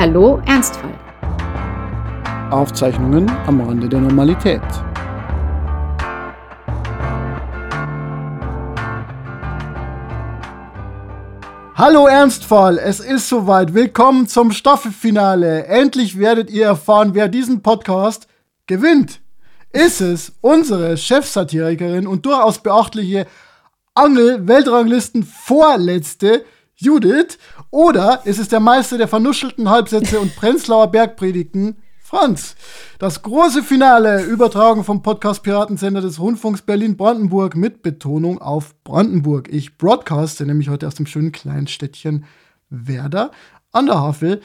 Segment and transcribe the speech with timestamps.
[0.00, 0.98] Hallo Ernstfall.
[2.50, 4.62] Aufzeichnungen am Rande der Normalität.
[11.74, 13.74] Hallo Ernstfall, es ist soweit.
[13.74, 15.66] Willkommen zum Staffelfinale.
[15.66, 18.26] Endlich werdet ihr erfahren, wer diesen Podcast
[18.66, 19.20] gewinnt.
[19.70, 23.26] Ist es unsere Chefsatirikerin und durchaus beachtliche
[23.92, 26.46] Angel-Weltranglisten Vorletzte
[26.82, 27.36] Judith
[27.70, 32.56] oder ist es der Meister der vernuschelten Halbsätze und Prenzlauer Bergpredigten Franz?
[32.98, 39.50] Das große Finale, übertragen vom Podcast Piratensender des Rundfunks Berlin-Brandenburg mit Betonung auf Brandenburg.
[39.52, 42.24] Ich broadcaste nämlich heute aus dem schönen kleinen Städtchen
[42.70, 43.30] Werder
[43.72, 44.40] an der Havel.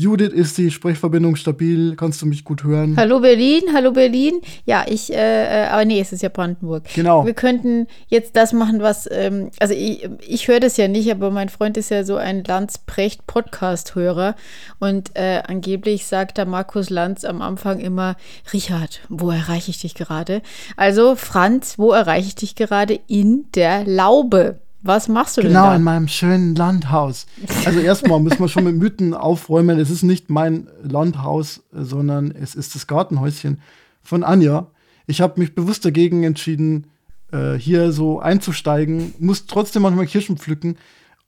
[0.00, 1.94] Judith, ist die Sprechverbindung stabil?
[1.94, 2.96] Kannst du mich gut hören?
[2.96, 4.40] Hallo Berlin, hallo Berlin.
[4.64, 6.84] Ja, ich, äh, äh aber nee, es ist ja Brandenburg.
[6.94, 7.26] Genau.
[7.26, 11.30] Wir könnten jetzt das machen, was, ähm, also ich, ich höre das ja nicht, aber
[11.30, 14.36] mein Freund ist ja so ein Lanz-Precht-Podcast-Hörer
[14.78, 18.16] und äh, angeblich sagt da Markus Lanz am Anfang immer,
[18.54, 20.40] Richard, wo erreiche ich dich gerade?
[20.78, 22.98] Also Franz, wo erreiche ich dich gerade?
[23.06, 24.60] In der Laube.
[24.82, 25.62] Was machst du genau, denn da?
[25.64, 27.26] Genau, in meinem schönen Landhaus.
[27.64, 29.78] Also erstmal müssen wir schon mit Mythen aufräumen.
[29.78, 33.60] Es ist nicht mein Landhaus, sondern es ist das Gartenhäuschen
[34.02, 34.68] von Anja.
[35.06, 36.86] Ich habe mich bewusst dagegen entschieden,
[37.32, 39.12] äh, hier so einzusteigen.
[39.18, 40.76] Muss trotzdem manchmal Kirschen pflücken,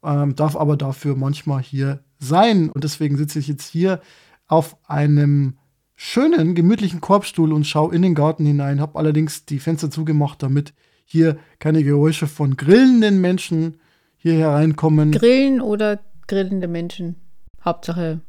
[0.03, 2.70] ähm, darf aber dafür manchmal hier sein.
[2.70, 4.00] Und deswegen sitze ich jetzt hier
[4.47, 5.58] auf einem
[5.95, 8.80] schönen, gemütlichen Korbstuhl und schaue in den Garten hinein.
[8.80, 10.73] Habe allerdings die Fenster zugemacht, damit
[11.12, 13.78] hier keine Geräusche von grillenden Menschen
[14.16, 15.12] hier hereinkommen.
[15.12, 17.16] Grillen oder grillende Menschen?
[17.62, 18.20] Hauptsache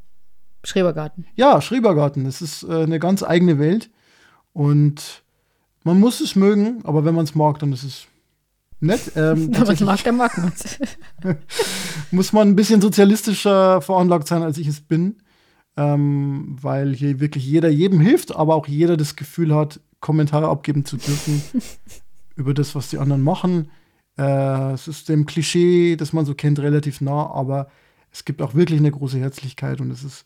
[0.66, 1.26] Schrebergarten.
[1.36, 2.26] Ja, Schrebergarten.
[2.26, 3.90] Es ist äh, eine ganz eigene Welt.
[4.52, 5.24] Und
[5.84, 8.08] man muss es mögen, aber wenn man es mag, dann ist es
[8.80, 9.14] nett.
[9.16, 10.80] Ähm, wenn man es mag, dann mag man es.
[12.12, 15.18] muss man ein bisschen sozialistischer veranlagt sein, als ich es bin.
[15.78, 20.84] Ähm, weil hier wirklich jeder jedem hilft, aber auch jeder das Gefühl hat, Kommentare abgeben
[20.84, 21.42] zu dürfen.
[22.36, 23.70] über das, was die anderen machen.
[24.18, 27.70] Äh, es ist dem Klischee, das man so kennt, relativ nah, aber
[28.12, 30.26] es gibt auch wirklich eine große Herzlichkeit und es ist,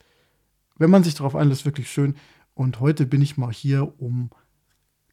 [0.78, 2.16] wenn man sich darauf einlässt, wirklich schön.
[2.53, 4.29] Und heute bin ich mal hier, um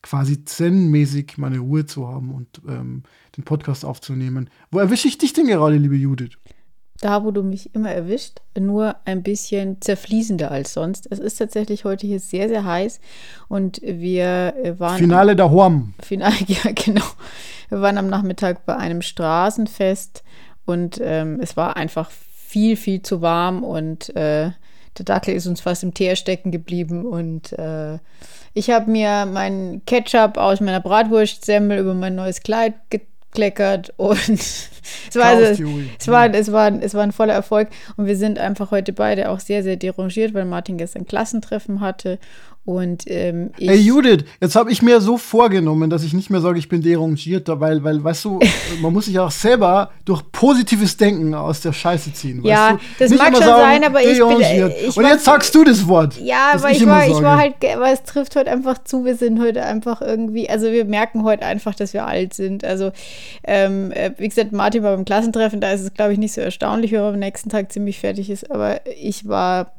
[0.03, 3.05] quasi zen-mäßig meine Ruhe zu haben und ähm,
[3.37, 4.51] den Podcast aufzunehmen.
[4.71, 6.39] Wo erwische ich dich denn gerade, liebe Judith?
[7.05, 11.07] Da, wo du mich immer erwischt, nur ein bisschen zerfließender als sonst.
[11.11, 13.01] Es ist tatsächlich heute hier sehr, sehr heiß
[13.49, 14.99] und wir äh, waren.
[14.99, 15.95] Finale der Horm.
[16.03, 17.05] Finale, ja, genau.
[17.69, 20.25] Wir waren am Nachmittag bei einem Straßenfest
[20.65, 24.51] und ähm, es war einfach viel, viel zu warm und äh,
[24.97, 27.99] der Dackel ist uns fast im Teer stecken geblieben und äh,
[28.55, 34.19] ich habe mir meinen Ketchup aus meiner Bratwurstsemmel über mein neues Kleid getan kleckert und
[34.19, 34.71] es
[35.15, 35.63] war, also,
[35.99, 37.69] es, war, es, war, es war ein voller Erfolg.
[37.97, 42.19] Und wir sind einfach heute beide auch sehr, sehr derangiert, weil Martin gestern Klassentreffen hatte
[42.67, 46.41] und ähm, ich Ey Judith, jetzt habe ich mir so vorgenommen, dass ich nicht mehr
[46.41, 48.41] sage, ich bin derangierter, weil, weil, weißt du,
[48.81, 52.43] man muss sich auch selber durch positives Denken aus der Scheiße ziehen.
[52.43, 52.79] ja, du?
[52.99, 54.71] das nicht mag schon sagen, sein, aber ich bin.
[54.89, 56.19] Ich Und jetzt sagst du das Wort.
[56.19, 59.05] Ja, aber ich, ich war, ich war halt, aber es trifft heute einfach zu.
[59.05, 62.65] Wir sind heute einfach irgendwie, also wir merken heute einfach, dass wir alt sind.
[62.65, 62.93] Also,
[63.47, 66.41] ähm, äh, wie gesagt, Martin war beim Klassentreffen, da ist es, glaube ich, nicht so
[66.41, 68.51] erstaunlich, wenn man am nächsten Tag ziemlich fertig ist.
[68.51, 69.71] Aber ich war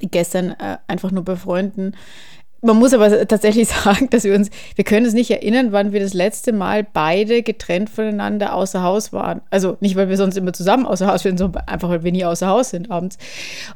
[0.00, 1.92] gestern äh, einfach nur bei Freunden.
[2.62, 6.00] Man muss aber tatsächlich sagen, dass wir uns, wir können uns nicht erinnern, wann wir
[6.00, 9.40] das letzte Mal beide getrennt voneinander außer Haus waren.
[9.50, 12.24] Also nicht, weil wir sonst immer zusammen außer Haus sind, sondern einfach, weil wir nie
[12.24, 13.16] außer Haus sind abends.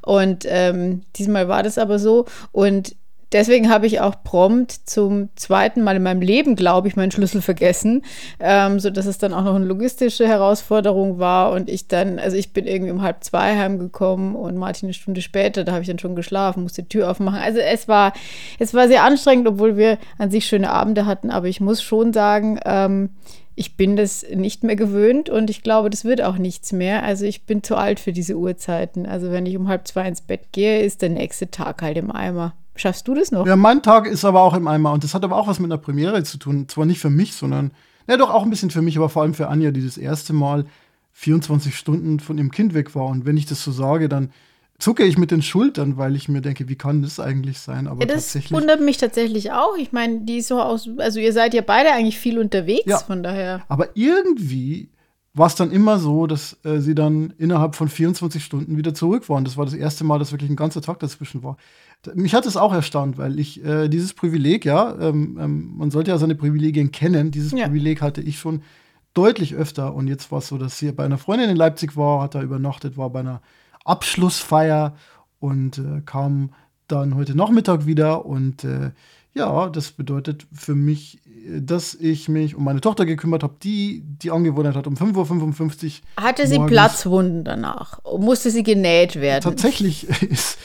[0.02, 2.26] Und ähm, diesmal war das aber so.
[2.52, 2.94] Und
[3.34, 7.42] deswegen habe ich auch prompt zum zweiten Mal in meinem Leben, glaube ich, meinen Schlüssel
[7.42, 8.02] vergessen,
[8.40, 12.52] ähm, sodass es dann auch noch eine logistische Herausforderung war und ich dann, also ich
[12.52, 15.98] bin irgendwie um halb zwei heimgekommen und Martin eine Stunde später, da habe ich dann
[15.98, 17.40] schon geschlafen, musste die Tür aufmachen.
[17.40, 18.14] Also es war,
[18.58, 22.12] es war sehr anstrengend, obwohl wir an sich schöne Abende hatten, aber ich muss schon
[22.12, 23.10] sagen, ähm,
[23.56, 27.04] ich bin das nicht mehr gewöhnt und ich glaube, das wird auch nichts mehr.
[27.04, 29.06] Also ich bin zu alt für diese Uhrzeiten.
[29.06, 32.10] Also wenn ich um halb zwei ins Bett gehe, ist der nächste Tag halt im
[32.10, 32.54] Eimer.
[32.76, 33.46] Schaffst du das noch?
[33.46, 34.92] Ja, mein Tag ist aber auch im Eimer.
[34.92, 36.68] Und das hat aber auch was mit einer Premiere zu tun.
[36.68, 37.72] Zwar nicht für mich, sondern,
[38.08, 40.32] ja, doch auch ein bisschen für mich, aber vor allem für Anja, die das erste
[40.32, 40.66] Mal
[41.12, 43.06] 24 Stunden von ihrem Kind weg war.
[43.06, 44.30] Und wenn ich das so sage, dann
[44.78, 47.86] zucke ich mit den Schultern, weil ich mir denke, wie kann das eigentlich sein?
[47.86, 49.76] Aber ja, das wundert mich tatsächlich auch.
[49.76, 53.22] Ich meine, die so aus, also ihr seid ja beide eigentlich viel unterwegs, ja, von
[53.22, 53.62] daher.
[53.68, 54.90] Aber irgendwie
[55.32, 59.28] war es dann immer so, dass äh, sie dann innerhalb von 24 Stunden wieder zurück
[59.28, 59.44] waren.
[59.44, 61.56] Das war das erste Mal, dass wirklich ein ganzer Tag dazwischen war.
[62.14, 66.10] Mich hat es auch erstaunt, weil ich äh, dieses Privileg, ja, ähm, ähm, man sollte
[66.10, 67.30] ja seine Privilegien kennen.
[67.30, 67.66] Dieses ja.
[67.66, 68.62] Privileg hatte ich schon
[69.14, 69.94] deutlich öfter.
[69.94, 72.42] Und jetzt war es so, dass sie bei einer Freundin in Leipzig war, hat da
[72.42, 73.40] übernachtet, war bei einer
[73.84, 74.94] Abschlussfeier
[75.38, 76.50] und äh, kam
[76.88, 78.90] dann heute Nachmittag wieder und äh,
[79.34, 81.20] ja, das bedeutet für mich,
[81.58, 85.84] dass ich mich um meine Tochter gekümmert habe, die die Angewohnheit hat, um 5.55
[86.16, 86.24] Uhr.
[86.24, 87.98] Hatte sie Platzwunden danach?
[88.18, 89.42] Musste sie genäht werden?
[89.42, 90.58] Tatsächlich ist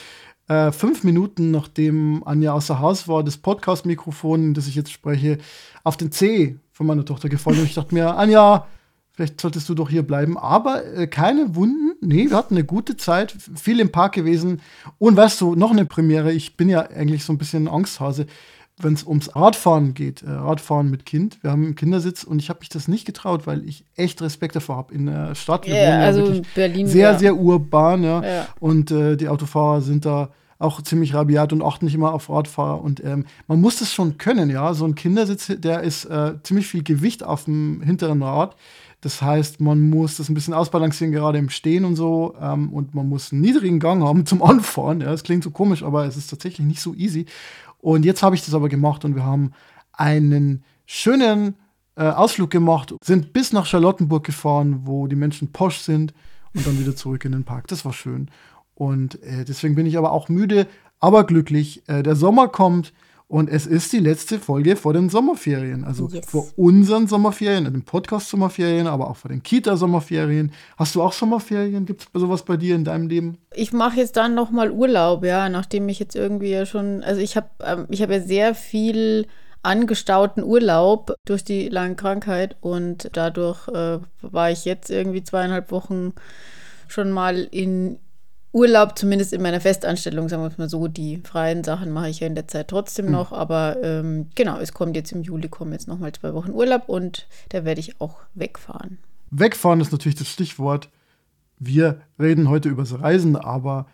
[0.50, 5.38] äh, fünf Minuten, nachdem Anja außer Haus war, das Podcast-Mikrofon, das ich jetzt spreche,
[5.84, 7.60] auf den C von meiner Tochter gefallen.
[7.60, 8.66] Und ich dachte mir, Anja,
[9.12, 10.36] vielleicht solltest du doch hier bleiben.
[10.36, 11.92] Aber äh, keine Wunden.
[12.00, 14.60] Nee, wir hatten eine gute Zeit, viel im Park gewesen.
[14.98, 16.32] Und weißt du, noch eine Premiere.
[16.32, 18.26] Ich bin ja eigentlich so ein bisschen Angsthase
[18.82, 21.36] wenn es ums Radfahren geht, äh, Radfahren mit Kind.
[21.42, 24.56] Wir haben einen Kindersitz und ich habe mich das nicht getraut, weil ich echt Respekt
[24.56, 24.94] davor habe.
[24.94, 27.18] In der Stadt, wir yeah, also ja Berlin sehr, ja.
[27.18, 28.22] sehr urban, ja.
[28.22, 28.48] ja.
[28.58, 32.80] Und äh, die Autofahrer sind da auch ziemlich rabiat und achten nicht immer auf Radfahrer.
[32.82, 34.72] Und ähm, man muss das schon können, ja.
[34.74, 38.54] So ein Kindersitz, der ist äh, ziemlich viel Gewicht auf dem hinteren Rad.
[39.00, 42.34] Das heißt, man muss das ein bisschen ausbalancieren, gerade im Stehen und so.
[42.38, 45.00] Ähm, und man muss einen niedrigen Gang haben zum Anfahren.
[45.00, 47.24] Ja, das klingt so komisch, aber es ist tatsächlich nicht so easy.
[47.78, 49.52] Und jetzt habe ich das aber gemacht und wir haben
[49.94, 51.54] einen schönen
[51.96, 56.12] äh, Ausflug gemacht, sind bis nach Charlottenburg gefahren, wo die Menschen posch sind
[56.54, 57.68] und dann wieder zurück in den Park.
[57.68, 58.30] Das war schön.
[58.80, 60.66] Und äh, deswegen bin ich aber auch müde,
[61.00, 61.82] aber glücklich.
[61.86, 62.94] Äh, der Sommer kommt.
[63.28, 65.84] Und es ist die letzte Folge vor den Sommerferien.
[65.84, 66.24] Also yes.
[66.26, 70.52] vor unseren Sommerferien, den Podcast-Sommerferien, aber auch vor den Kita-Sommerferien.
[70.78, 71.84] Hast du auch Sommerferien?
[71.84, 73.36] Gibt es sowas bei dir in deinem Leben?
[73.54, 77.20] Ich mache jetzt dann noch mal Urlaub, ja, nachdem ich jetzt irgendwie ja schon, also
[77.20, 79.26] ich habe ähm, ich ja sehr viel
[79.62, 86.14] angestauten Urlaub durch die lange Krankheit und dadurch äh, war ich jetzt irgendwie zweieinhalb Wochen
[86.88, 87.98] schon mal in
[88.52, 92.20] Urlaub, zumindest in meiner Festanstellung, sagen wir es mal so, die freien Sachen mache ich
[92.20, 93.12] ja in der Zeit trotzdem mhm.
[93.12, 96.88] noch, aber ähm, genau, es kommt jetzt im Juli, kommen jetzt nochmal zwei Wochen Urlaub
[96.88, 98.98] und da werde ich auch wegfahren.
[99.30, 100.88] Wegfahren ist natürlich das Stichwort.
[101.58, 103.86] Wir reden heute über das Reisen, aber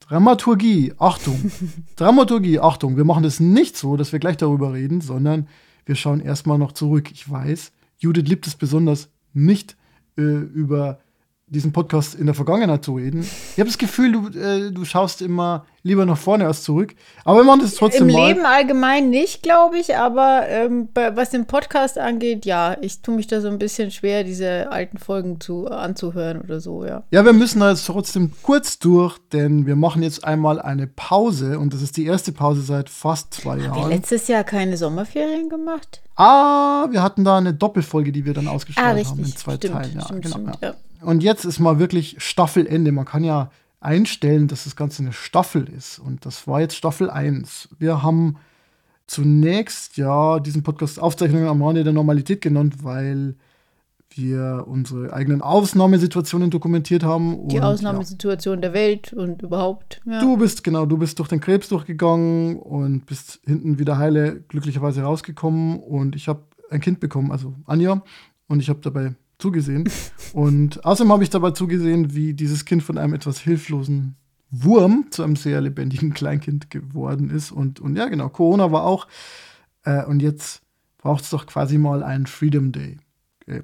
[0.00, 1.52] Dramaturgie, Achtung,
[1.96, 5.46] Dramaturgie, Achtung, wir machen das nicht so, dass wir gleich darüber reden, sondern
[5.86, 7.12] wir schauen erstmal noch zurück.
[7.12, 9.76] Ich weiß, Judith liebt es besonders nicht
[10.18, 10.98] äh, über
[11.52, 13.20] diesen Podcast in der Vergangenheit zu reden.
[13.20, 16.94] Ich habe das Gefühl, du, äh, du schaust immer lieber nach vorne als zurück.
[17.24, 18.28] Aber wir machen das trotzdem Im mal.
[18.28, 23.26] Leben allgemein nicht, glaube ich, aber ähm, was den Podcast angeht, ja, ich tue mich
[23.26, 27.02] da so ein bisschen schwer, diese alten Folgen zu, anzuhören oder so, ja.
[27.10, 31.58] Ja, wir müssen da jetzt trotzdem kurz durch, denn wir machen jetzt einmal eine Pause
[31.58, 33.72] und das ist die erste Pause seit fast zwei Jahren.
[33.72, 36.02] Haben wir letztes Jahr keine Sommerferien gemacht?
[36.16, 39.74] Ah, wir hatten da eine Doppelfolge, die wir dann ausgestrahlt ah, haben in zwei stimmt,
[39.74, 39.94] Teilen.
[39.96, 40.74] Ja, stimmt, genau, stimmt, ja.
[41.02, 42.92] Und jetzt ist mal wirklich Staffelende.
[42.92, 43.50] Man kann ja
[43.80, 45.98] einstellen, dass das Ganze eine Staffel ist.
[45.98, 47.70] Und das war jetzt Staffel 1.
[47.78, 48.36] Wir haben
[49.06, 53.34] zunächst ja diesen Podcast Aufzeichnungen am Rande der Normalität genannt, weil
[54.16, 57.48] wir unsere eigenen Ausnahmesituationen dokumentiert haben.
[57.48, 58.60] Die Ausnahmesituation ja.
[58.60, 60.00] der Welt und überhaupt.
[60.04, 60.20] Ja.
[60.20, 65.02] Du bist, genau, du bist durch den Krebs durchgegangen und bist hinten wieder heile glücklicherweise
[65.02, 68.02] rausgekommen und ich habe ein Kind bekommen, also Anja,
[68.48, 69.88] und ich habe dabei zugesehen.
[70.32, 74.16] Und außerdem habe ich dabei zugesehen, wie dieses Kind von einem etwas hilflosen
[74.50, 77.52] Wurm zu einem sehr lebendigen Kleinkind geworden ist.
[77.52, 79.06] Und, und ja, genau, Corona war auch.
[79.84, 80.62] Äh, und jetzt
[80.98, 82.98] braucht es doch quasi mal einen Freedom Day.
[83.42, 83.62] Okay.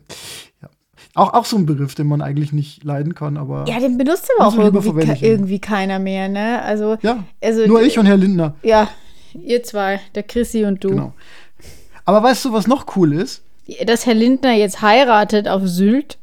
[0.60, 0.68] Ja.
[1.14, 3.64] Auch, auch so ein Begriff, den man eigentlich nicht leiden kann, aber.
[3.68, 6.60] Ja, den benutzt aber auch irgendwie, ke irgendwie keiner mehr, ne?
[6.62, 8.56] Also, ja, also, nur ich und Herr Lindner.
[8.62, 8.88] Ja,
[9.32, 10.90] ihr zwei, der Chrissy und du.
[10.90, 11.12] Genau.
[12.04, 13.44] Aber weißt du, was noch cool ist?
[13.86, 16.18] Dass Herr Lindner jetzt heiratet auf Sylt.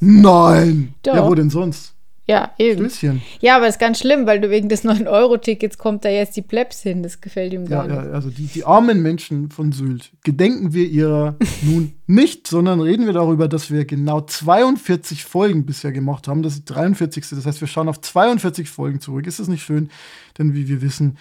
[0.00, 0.94] Nein!
[1.02, 1.14] Doch.
[1.14, 1.94] Ja, wo denn sonst?
[2.28, 2.90] Ja, eben.
[2.90, 3.22] Stößchen.
[3.40, 6.82] Ja, aber ist ganz schlimm, weil du wegen des 9-Euro-Tickets kommt da jetzt die Plebs
[6.82, 7.02] hin.
[7.02, 8.06] Das gefällt ihm gar ja, nicht.
[8.06, 13.06] Ja, also die, die armen Menschen von Sylt gedenken wir ihrer nun nicht, sondern reden
[13.06, 16.42] wir darüber, dass wir genau 42 Folgen bisher gemacht haben.
[16.42, 17.30] Das ist die 43.
[17.30, 19.26] Das heißt, wir schauen auf 42 Folgen zurück.
[19.26, 19.88] Ist das nicht schön?
[20.36, 21.16] Denn wie wir wissen,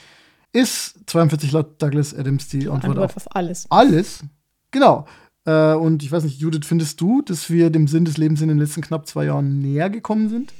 [0.51, 3.65] ist 42 laut Douglas Adams die, die Antwort, Antwort auf, auf alles.
[3.69, 4.25] Alles?
[4.71, 5.05] Genau.
[5.47, 8.49] Äh, und ich weiß nicht, Judith, findest du, dass wir dem Sinn des Lebens in
[8.49, 10.53] den letzten knapp zwei Jahren näher gekommen sind?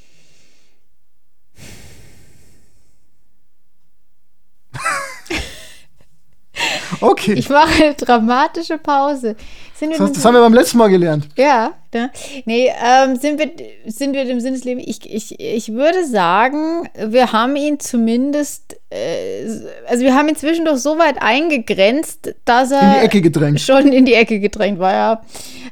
[7.02, 7.34] Okay.
[7.34, 9.36] Ich mache eine dramatische Pause.
[9.80, 11.28] Das, heißt, das haben wir beim letzten Mal gelernt.
[11.38, 12.10] Ja, ne?
[12.46, 13.52] nee, ähm, sind, wir,
[13.86, 14.84] sind wir dem Sinnesleben?
[14.84, 19.46] Ich, ich, ich würde sagen, wir haben ihn zumindest, äh,
[19.88, 23.62] also wir haben ihn zwischendurch so weit eingegrenzt, dass er in die Ecke gedrängt.
[23.62, 25.22] schon in die Ecke gedrängt war, ja.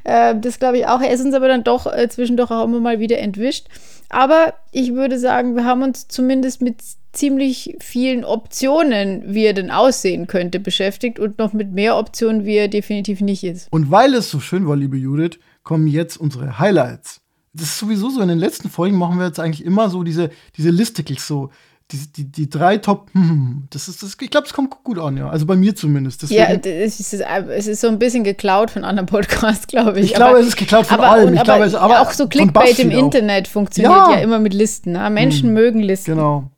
[0.04, 1.00] Äh, das glaube ich auch.
[1.00, 3.66] Er ist uns aber dann doch äh, zwischendurch auch immer mal wieder entwischt.
[4.08, 6.76] Aber ich würde sagen, wir haben uns zumindest mit
[7.12, 12.56] ziemlich vielen Optionen, wie er denn aussehen könnte, beschäftigt und noch mit mehr Optionen, wie
[12.56, 13.68] er definitiv nicht ist.
[13.72, 17.20] Und weil es so schön war, liebe Judith, kommen jetzt unsere Highlights.
[17.52, 20.30] Das ist sowieso so, in den letzten Folgen machen wir jetzt eigentlich immer so diese,
[20.56, 21.50] diese Listicles, so
[21.92, 25.16] die, die, die drei Top, hm, das ist, das, ich glaube, es kommt gut an,
[25.16, 25.28] ja.
[25.28, 26.22] Also bei mir zumindest.
[26.22, 30.06] Deswegen, ja, es ist, es ist so ein bisschen geklaut von anderen Podcasts, glaube ich.
[30.06, 31.34] Ich glaube, es ist geklaut von aber, allem.
[31.34, 34.16] Ich aber, glaube, aber auch so Clickbait im Internet funktioniert ja.
[34.16, 34.18] ja.
[34.18, 34.92] immer mit Listen.
[34.92, 35.10] Ne?
[35.10, 36.14] Menschen hm, mögen Listen.
[36.14, 36.50] Genau.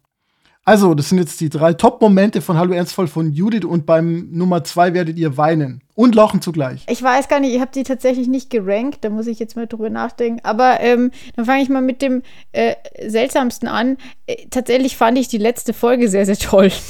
[0.69, 4.65] Also, das sind jetzt die drei Top-Momente von Hallo Ernstvoll von Judith und beim Nummer
[4.65, 6.85] zwei werdet ihr weinen und lachen zugleich.
[6.91, 9.67] Ich weiß gar nicht, ich habe die tatsächlich nicht gerankt, da muss ich jetzt mal
[9.67, 10.41] drüber nachdenken.
[10.43, 12.21] Aber ähm, dann fange ich mal mit dem
[12.53, 13.97] äh, seltsamsten an.
[14.27, 16.71] Äh, tatsächlich fand ich die letzte Folge sehr, sehr toll.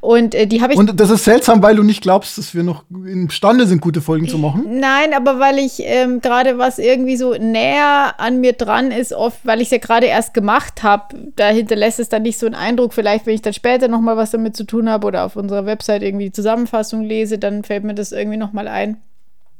[0.00, 0.78] Und äh, die habe ich.
[0.78, 4.28] Und das ist seltsam, weil du nicht glaubst, dass wir noch imstande sind, gute Folgen
[4.28, 4.80] zu machen?
[4.80, 9.38] Nein, aber weil ich ähm, gerade was irgendwie so näher an mir dran ist, oft,
[9.44, 12.54] weil ich es ja gerade erst gemacht habe, da hinterlässt es dann nicht so einen
[12.54, 12.94] Eindruck.
[12.94, 16.02] Vielleicht, wenn ich dann später nochmal was damit zu tun habe oder auf unserer Website
[16.02, 18.98] irgendwie die Zusammenfassung lese, dann fällt mir das irgendwie nochmal ein.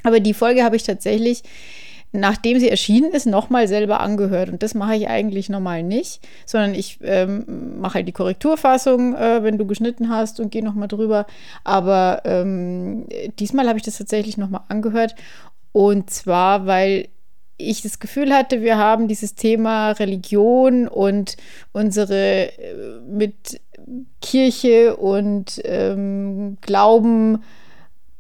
[0.03, 1.43] Aber die Folge habe ich tatsächlich
[2.13, 4.51] nachdem sie erschienen ist, nochmal selber angehört.
[4.51, 9.43] Und das mache ich eigentlich normal nicht, sondern ich ähm, mache halt die Korrekturfassung, äh,
[9.43, 11.27] wenn du geschnitten hast und gehe nochmal drüber.
[11.65, 13.07] Aber ähm,
[13.39, 15.15] diesmal habe ich das tatsächlich nochmal angehört.
[15.73, 17.09] Und zwar, weil
[17.57, 21.37] ich das Gefühl hatte, wir haben dieses Thema Religion und
[21.73, 23.61] unsere äh, mit
[24.21, 27.43] Kirche und ähm, Glauben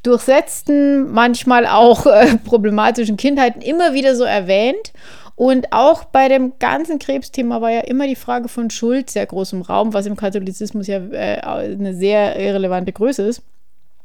[0.02, 4.92] durchsetzten, manchmal auch äh, problematischen Kindheiten immer wieder so erwähnt.
[5.36, 9.54] Und auch bei dem ganzen Krebsthema war ja immer die Frage von Schuld sehr groß
[9.54, 13.42] im Raum, was im Katholizismus ja äh, eine sehr irrelevante Größe ist.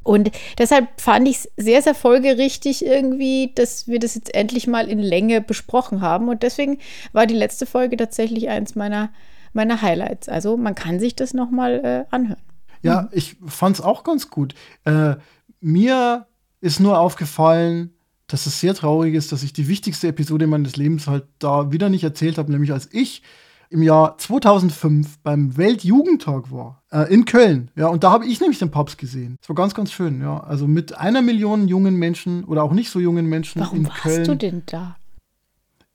[0.05, 4.87] Und deshalb fand ich es sehr, sehr folgerichtig irgendwie, dass wir das jetzt endlich mal
[4.87, 6.29] in Länge besprochen haben.
[6.29, 6.77] Und deswegen
[7.11, 9.09] war die letzte Folge tatsächlich eins meiner,
[9.51, 10.29] meiner Highlights.
[10.29, 12.39] Also man kann sich das nochmal äh, anhören.
[12.83, 14.53] Ja, ich fand es auch ganz gut.
[14.85, 15.15] Äh,
[15.59, 16.27] mir
[16.61, 17.91] ist nur aufgefallen,
[18.27, 21.89] dass es sehr traurig ist, dass ich die wichtigste Episode meines Lebens halt da wieder
[21.89, 23.21] nicht erzählt habe, nämlich als ich
[23.69, 27.71] im Jahr 2005 beim Weltjugendtag war, äh, in Köln.
[27.75, 29.37] Ja, und da habe ich nämlich den Papst gesehen.
[29.41, 30.39] Das war ganz, ganz schön, ja.
[30.39, 34.01] Also mit einer Million jungen Menschen oder auch nicht so jungen Menschen Warum in warst
[34.01, 34.23] Köln.
[34.23, 34.95] du denn da?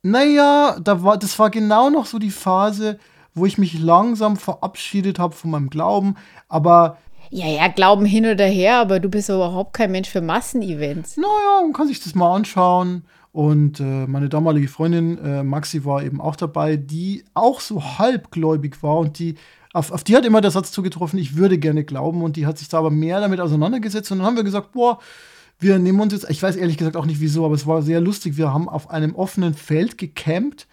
[0.02, 2.98] Naja, da war, das war genau noch so die Phase,
[3.34, 6.16] wo ich mich langsam verabschiedet habe von meinem Glauben.
[6.48, 6.98] Aber
[7.30, 11.16] ja, ja, Glauben hin oder her, aber du bist überhaupt kein Mensch für Massenevents.
[11.16, 13.04] Naja, man kann sich das mal anschauen.
[13.32, 18.82] Und äh, meine damalige Freundin äh, Maxi war eben auch dabei, die auch so halbgläubig
[18.82, 18.98] war.
[18.98, 19.36] Und die
[19.72, 22.22] auf, auf die hat immer der Satz zugetroffen, ich würde gerne glauben.
[22.22, 24.10] Und die hat sich da aber mehr damit auseinandergesetzt.
[24.10, 24.98] Und dann haben wir gesagt, boah,
[25.60, 28.00] wir nehmen uns jetzt, ich weiß ehrlich gesagt auch nicht wieso, aber es war sehr
[28.00, 30.66] lustig, wir haben auf einem offenen Feld gecampt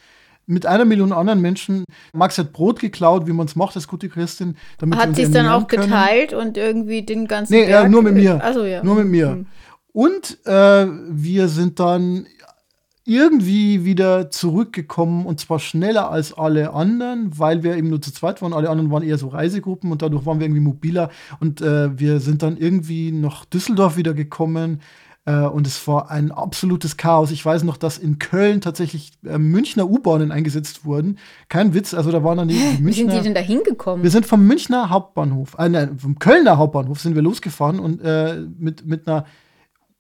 [0.48, 1.84] mit einer Million anderen Menschen.
[2.14, 4.56] Max hat Brot geklaut, wie man es macht als gute Christin.
[4.80, 5.84] Damit hat sie es dann auch können.
[5.84, 8.44] geteilt und irgendwie den ganzen Nee, Berg, äh, nur mit mir.
[8.44, 8.84] Also, ja.
[8.84, 9.30] Nur mit mir.
[9.36, 9.46] Mhm.
[9.92, 12.28] Und äh, wir sind dann
[13.04, 18.42] irgendwie wieder zurückgekommen und zwar schneller als alle anderen, weil wir eben nur zu zweit
[18.42, 18.54] waren.
[18.54, 22.20] Alle anderen waren eher so Reisegruppen und dadurch waren wir irgendwie mobiler und äh, wir
[22.20, 24.82] sind dann irgendwie nach Düsseldorf wieder gekommen
[25.28, 27.32] äh, und es war ein absolutes Chaos.
[27.32, 31.20] Ich weiß noch, dass in Köln tatsächlich äh, Münchner U-Bahnen eingesetzt wurden.
[31.50, 32.88] Kein Witz, also da waren dann die, die Münchner.
[32.88, 34.04] Wie sind die denn da hingekommen?
[34.04, 38.38] Wir sind vom Münchner Hauptbahnhof, äh, nein, vom Kölner Hauptbahnhof sind wir losgefahren und äh,
[38.58, 39.26] mit, mit einer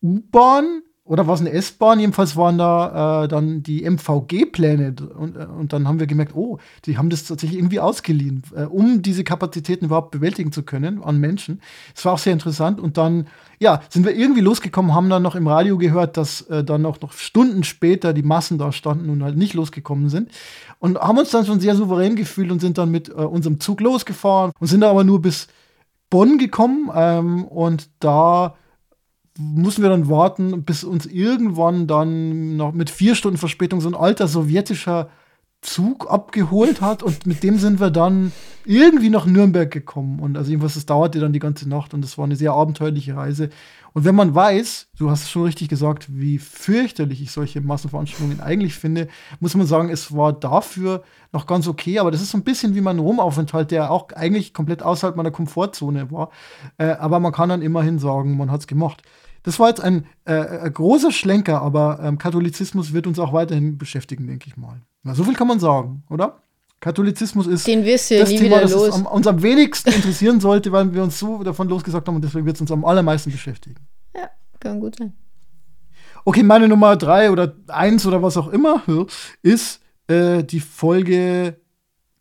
[0.02, 2.00] U-Bahn oder war es eine S-Bahn?
[2.00, 6.60] Jedenfalls waren da äh, dann die MVG-Pläne und, äh, und dann haben wir gemerkt, oh,
[6.86, 11.20] die haben das tatsächlich irgendwie ausgeliehen, äh, um diese Kapazitäten überhaupt bewältigen zu können an
[11.20, 11.62] Menschen.
[11.96, 13.28] Es war auch sehr interessant und dann,
[13.60, 17.02] ja, sind wir irgendwie losgekommen, haben dann noch im Radio gehört, dass äh, dann auch
[17.02, 20.32] noch Stunden später die Massen da standen und halt nicht losgekommen sind.
[20.80, 23.82] Und haben uns dann schon sehr souverän gefühlt und sind dann mit äh, unserem Zug
[23.82, 25.48] losgefahren und sind aber nur bis
[26.10, 28.56] Bonn gekommen ähm, und da
[29.40, 33.96] mussten wir dann warten, bis uns irgendwann dann noch mit vier Stunden Verspätung so ein
[33.96, 35.10] alter sowjetischer
[35.62, 38.32] Zug abgeholt hat und mit dem sind wir dann
[38.64, 42.18] irgendwie nach Nürnberg gekommen und also irgendwas, das dauerte dann die ganze Nacht und es
[42.18, 43.50] war eine sehr abenteuerliche Reise
[43.94, 48.40] und wenn man weiß, du hast es schon richtig gesagt, wie fürchterlich ich solche Massenveranstaltungen
[48.40, 49.08] eigentlich finde,
[49.40, 52.76] muss man sagen, es war dafür noch ganz okay, aber das ist so ein bisschen
[52.76, 56.30] wie mein Romaufenthalt, der auch eigentlich komplett außerhalb meiner Komfortzone war,
[56.78, 59.02] äh, aber man kann dann immerhin sagen, man hat es gemacht.
[59.42, 63.78] Das war jetzt ein, äh, ein großer Schlenker, aber ähm, Katholizismus wird uns auch weiterhin
[63.78, 64.82] beschäftigen, denke ich mal.
[65.04, 66.42] Na, so viel kann man sagen, oder?
[66.80, 70.72] Katholizismus ist Den wirst du das nie Thema, das am, uns am wenigsten interessieren sollte,
[70.72, 73.88] weil wir uns so davon losgesagt haben und deswegen wird es uns am allermeisten beschäftigen.
[74.16, 75.14] Ja, kann gut sein.
[76.24, 78.84] Okay, meine Nummer drei oder eins oder was auch immer
[79.42, 81.60] ist äh, die Folge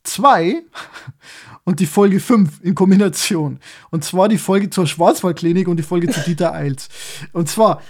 [0.04, 0.62] zwei
[1.64, 3.58] und die Folge 5 in Kombination.
[3.90, 6.88] Und zwar die Folge zur Schwarzwaldklinik und die Folge zu Dieter Eils.
[7.32, 7.82] Und zwar,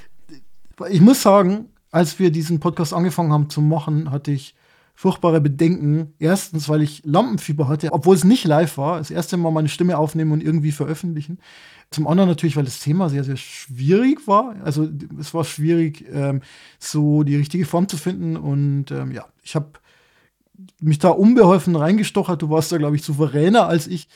[0.88, 4.54] ich muss sagen, als wir diesen Podcast angefangen haben zu machen, hatte ich
[4.96, 6.14] furchtbare Bedenken.
[6.18, 8.98] Erstens, weil ich Lampenfieber hatte, obwohl es nicht live war.
[8.98, 11.38] Das erste Mal meine Stimme aufnehmen und irgendwie veröffentlichen.
[11.90, 14.56] Zum anderen natürlich, weil das Thema sehr, sehr schwierig war.
[14.64, 14.88] Also
[15.20, 16.40] es war schwierig, ähm,
[16.78, 18.36] so die richtige Form zu finden.
[18.36, 19.68] Und ähm, ja, ich habe
[20.80, 22.40] mich da unbeholfen reingestochert.
[22.40, 24.08] Du warst da, glaube ich, souveräner als ich.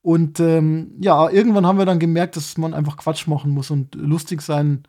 [0.00, 3.94] Und ähm, ja, irgendwann haben wir dann gemerkt, dass man einfach Quatsch machen muss und
[3.94, 4.82] lustig sein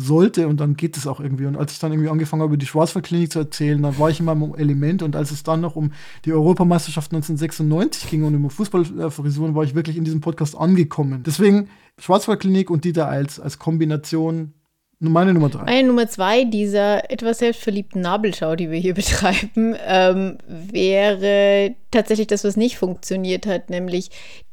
[0.00, 1.46] sollte und dann geht es auch irgendwie.
[1.46, 4.20] Und als ich dann irgendwie angefangen habe, über die Schwarzwaldklinik zu erzählen, dann war ich
[4.20, 5.92] in meinem Element und als es dann noch um
[6.24, 11.22] die Europameisterschaft 1996 ging und um Fußballfrisuren, war ich wirklich in diesem Podcast angekommen.
[11.24, 14.54] Deswegen Schwarzwaldklinik und Dieter Eils als Kombination
[15.00, 15.64] meine Nummer drei.
[15.64, 22.44] Meine Nummer zwei dieser etwas selbstverliebten Nabelschau, die wir hier betreiben, ähm, wäre tatsächlich das,
[22.44, 24.10] was nicht funktioniert hat, nämlich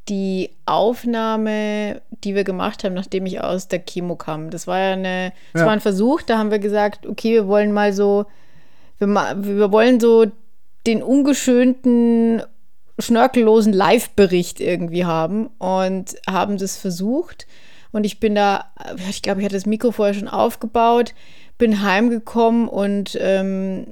[0.07, 4.49] die Aufnahme, die wir gemacht haben, nachdem ich aus der Chemo kam.
[4.49, 5.65] Das war ja eine, das ja.
[5.65, 8.25] war ein Versuch, da haben wir gesagt, okay, wir wollen mal so,
[8.99, 10.27] wir, wir wollen so
[10.87, 12.41] den ungeschönten,
[12.97, 17.45] schnörkellosen Live-Bericht irgendwie haben und haben das versucht.
[17.91, 18.65] Und ich bin da,
[19.09, 21.13] ich glaube, ich hatte das Mikro vorher schon aufgebaut,
[21.57, 23.87] bin heimgekommen und ähm,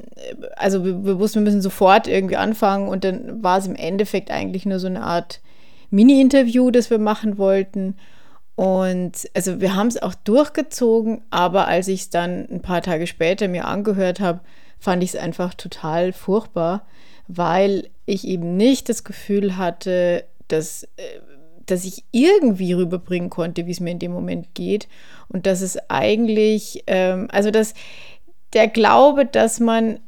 [0.56, 4.30] also wir, wir, wussten, wir müssen sofort irgendwie anfangen und dann war es im Endeffekt
[4.30, 5.42] eigentlich nur so eine Art
[5.90, 7.96] Mini-Interview, das wir machen wollten.
[8.56, 13.08] Und also wir haben es auch durchgezogen, aber als ich es dann ein paar Tage
[13.08, 14.42] später mir angehört habe,
[14.80, 16.86] fand ich es einfach total furchtbar,
[17.28, 21.20] weil ich eben nicht das Gefühl hatte, dass, äh,
[21.66, 24.88] dass ich irgendwie rüberbringen konnte, wie es mir in dem Moment geht.
[25.28, 27.74] Und dass es eigentlich, ähm, also dass
[28.54, 30.00] der Glaube, dass man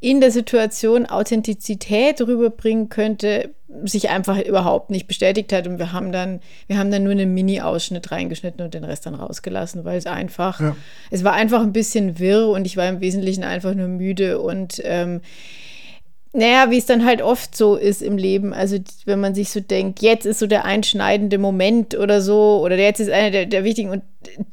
[0.00, 3.54] in der Situation Authentizität rüberbringen könnte,
[3.84, 5.66] sich einfach überhaupt nicht bestätigt hat.
[5.66, 9.14] Und wir haben dann, wir haben dann nur einen Mini-Ausschnitt reingeschnitten und den Rest dann
[9.14, 10.76] rausgelassen, weil es einfach, ja.
[11.10, 14.80] es war einfach ein bisschen wirr und ich war im Wesentlichen einfach nur müde und
[14.84, 15.22] ähm,
[16.32, 18.52] naja, wie es dann halt oft so ist im Leben.
[18.52, 22.76] Also, wenn man sich so denkt, jetzt ist so der einschneidende Moment oder so, oder
[22.76, 24.02] jetzt ist einer der, der wichtigen, und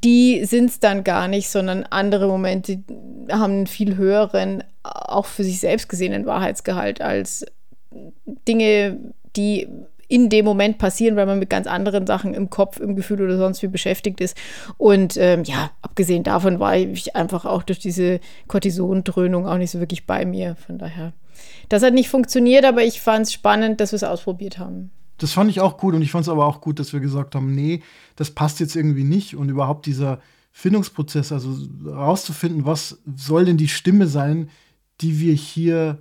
[0.03, 2.83] die sind es dann gar nicht, sondern andere Momente
[3.31, 7.45] haben einen viel höheren, auch für sich selbst gesehenen Wahrheitsgehalt als
[8.47, 8.97] Dinge,
[9.35, 9.67] die
[10.07, 13.37] in dem Moment passieren, weil man mit ganz anderen Sachen im Kopf, im Gefühl oder
[13.37, 14.37] sonst wie beschäftigt ist.
[14.77, 19.79] Und ähm, ja, abgesehen davon war ich einfach auch durch diese Cortisondröhnung auch nicht so
[19.79, 20.55] wirklich bei mir.
[20.55, 21.13] Von daher,
[21.69, 24.91] das hat nicht funktioniert, aber ich fand es spannend, dass wir es ausprobiert haben.
[25.17, 27.35] Das fand ich auch gut und ich fand es aber auch gut, dass wir gesagt
[27.35, 27.81] haben, nee,
[28.15, 30.19] das passt jetzt irgendwie nicht und überhaupt dieser
[30.51, 34.49] Findungsprozess, also rauszufinden, was soll denn die Stimme sein,
[35.01, 35.99] die wir hier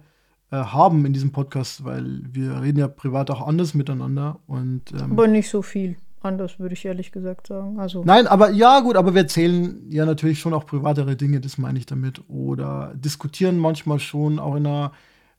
[0.50, 4.40] äh, haben in diesem Podcast, weil wir reden ja privat auch anders miteinander.
[4.46, 7.80] Und, ähm, aber nicht so viel anders, würde ich ehrlich gesagt sagen.
[7.80, 11.56] Also Nein, aber ja, gut, aber wir erzählen ja natürlich schon auch privatere Dinge, das
[11.56, 12.22] meine ich damit.
[12.28, 14.92] Oder diskutieren manchmal schon auch in einer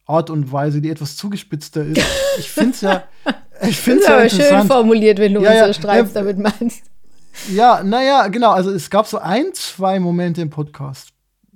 [0.05, 2.01] Art und Weise, die etwas zugespitzter ist.
[2.37, 3.03] Ich finde es ja.
[3.65, 6.37] Ich finde es ja aber schön formuliert, wenn du ja, ja, so streitst, ja, damit
[6.37, 6.83] meinst.
[7.49, 8.51] Ja, naja, genau.
[8.51, 11.12] Also es gab so ein, zwei Momente im Podcast,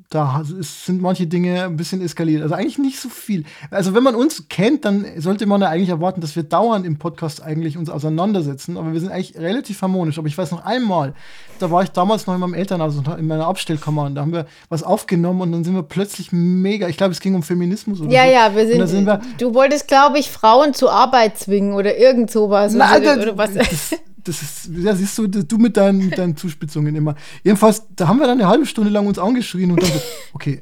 [0.09, 2.41] da sind manche Dinge ein bisschen eskaliert.
[2.41, 3.43] Also eigentlich nicht so viel.
[3.71, 6.97] Also wenn man uns kennt, dann sollte man ja eigentlich erwarten, dass wir dauernd im
[6.97, 8.77] Podcast eigentlich uns auseinandersetzen.
[8.77, 10.17] Aber wir sind eigentlich relativ harmonisch.
[10.17, 11.13] Aber ich weiß noch einmal,
[11.59, 14.45] da war ich damals noch in meinem Elternhaus, in meiner Abstellkammer und da haben wir
[14.69, 18.09] was aufgenommen und dann sind wir plötzlich mega, ich glaube, es ging um Feminismus oder
[18.11, 18.31] Ja, so.
[18.31, 22.31] ja, wir sind, sind wir, du wolltest, glaube ich, Frauen zur Arbeit zwingen oder irgend
[22.31, 22.73] sowas.
[22.73, 23.53] Na, oder, das, oder was.
[23.53, 23.95] Das,
[24.27, 27.15] das ist, ja, siehst du, du mit deinen, deinen Zuspitzungen immer.
[27.43, 29.99] Jedenfalls, da haben wir dann eine halbe Stunde lang uns angeschrien und dann so,
[30.33, 30.61] okay,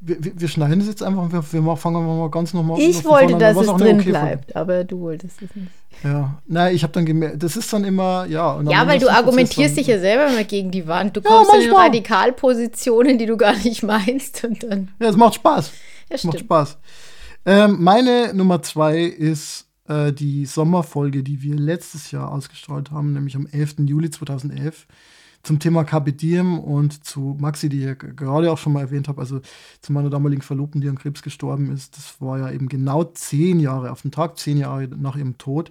[0.00, 3.56] wir, wir, schneiden das jetzt einfach, wir, wir fangen mal ganz nochmal Ich wollte, dass
[3.56, 4.60] es drin okay bleibt, von.
[4.60, 5.68] aber du wolltest es nicht.
[6.04, 8.60] Ja, nein, ich habe dann gemerkt, das ist dann immer, ja.
[8.62, 11.16] ja, weil du argumentierst dich ja selber immer gegen die Wand.
[11.16, 14.44] Du kommst ja, in Radikalpositionen, die du gar nicht meinst.
[14.44, 15.72] Und dann ja, es macht Spaß.
[16.10, 16.78] Ja, macht Spaß.
[17.46, 23.36] Ähm, meine Nummer zwei ist äh, die Sommerfolge, die wir letztes Jahr ausgestrahlt haben, nämlich
[23.36, 23.76] am 11.
[23.86, 24.86] Juli 2011
[25.46, 29.40] zum Thema Carpe und zu Maxi, die ich gerade auch schon mal erwähnt habe, also
[29.80, 31.96] zu meiner damaligen Verlobten, die an Krebs gestorben ist.
[31.96, 35.70] Das war ja eben genau zehn Jahre auf den Tag, zehn Jahre nach ihrem Tod.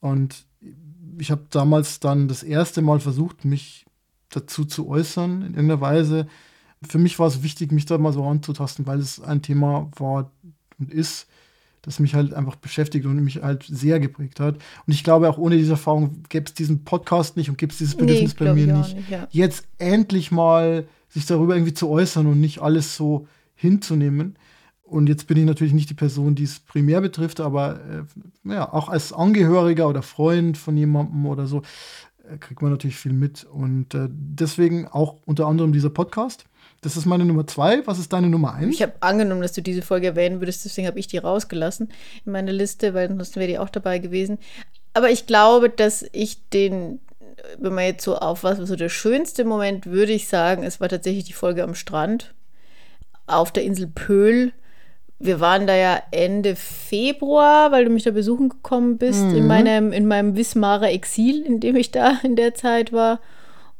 [0.00, 0.46] Und
[1.18, 3.84] ich habe damals dann das erste Mal versucht, mich
[4.30, 6.26] dazu zu äußern in irgendeiner Weise.
[6.82, 10.30] Für mich war es wichtig, mich da mal so anzutasten, weil es ein Thema war
[10.78, 11.28] und ist,
[11.82, 14.54] das mich halt einfach beschäftigt und mich halt sehr geprägt hat.
[14.86, 17.78] Und ich glaube, auch ohne diese Erfahrung gäbe es diesen Podcast nicht und gäbe es
[17.78, 18.96] dieses Bedürfnis nee, bei mir nicht.
[18.96, 19.26] nicht ja.
[19.30, 24.36] Jetzt endlich mal sich darüber irgendwie zu äußern und nicht alles so hinzunehmen.
[24.82, 27.80] Und jetzt bin ich natürlich nicht die Person, die es primär betrifft, aber
[28.44, 31.62] äh, ja, auch als Angehöriger oder Freund von jemandem oder so
[32.30, 33.44] äh, kriegt man natürlich viel mit.
[33.44, 36.44] Und äh, deswegen auch unter anderem dieser Podcast
[36.82, 37.86] Das ist meine Nummer zwei.
[37.86, 38.74] Was ist deine Nummer eins?
[38.74, 41.88] Ich habe angenommen, dass du diese Folge erwähnen würdest, deswegen habe ich die rausgelassen
[42.26, 44.38] in meiner Liste, weil sonst wäre die auch dabei gewesen.
[44.92, 46.98] Aber ich glaube, dass ich den,
[47.58, 50.88] wenn man jetzt so auf was, so der schönste Moment, würde ich sagen, es war
[50.88, 52.34] tatsächlich die Folge am Strand
[53.28, 54.52] auf der Insel Pöhl.
[55.20, 59.36] Wir waren da ja Ende Februar, weil du mich da besuchen gekommen bist, mhm.
[59.36, 63.20] in, meinem, in meinem Wismarer Exil, in dem ich da in der Zeit war.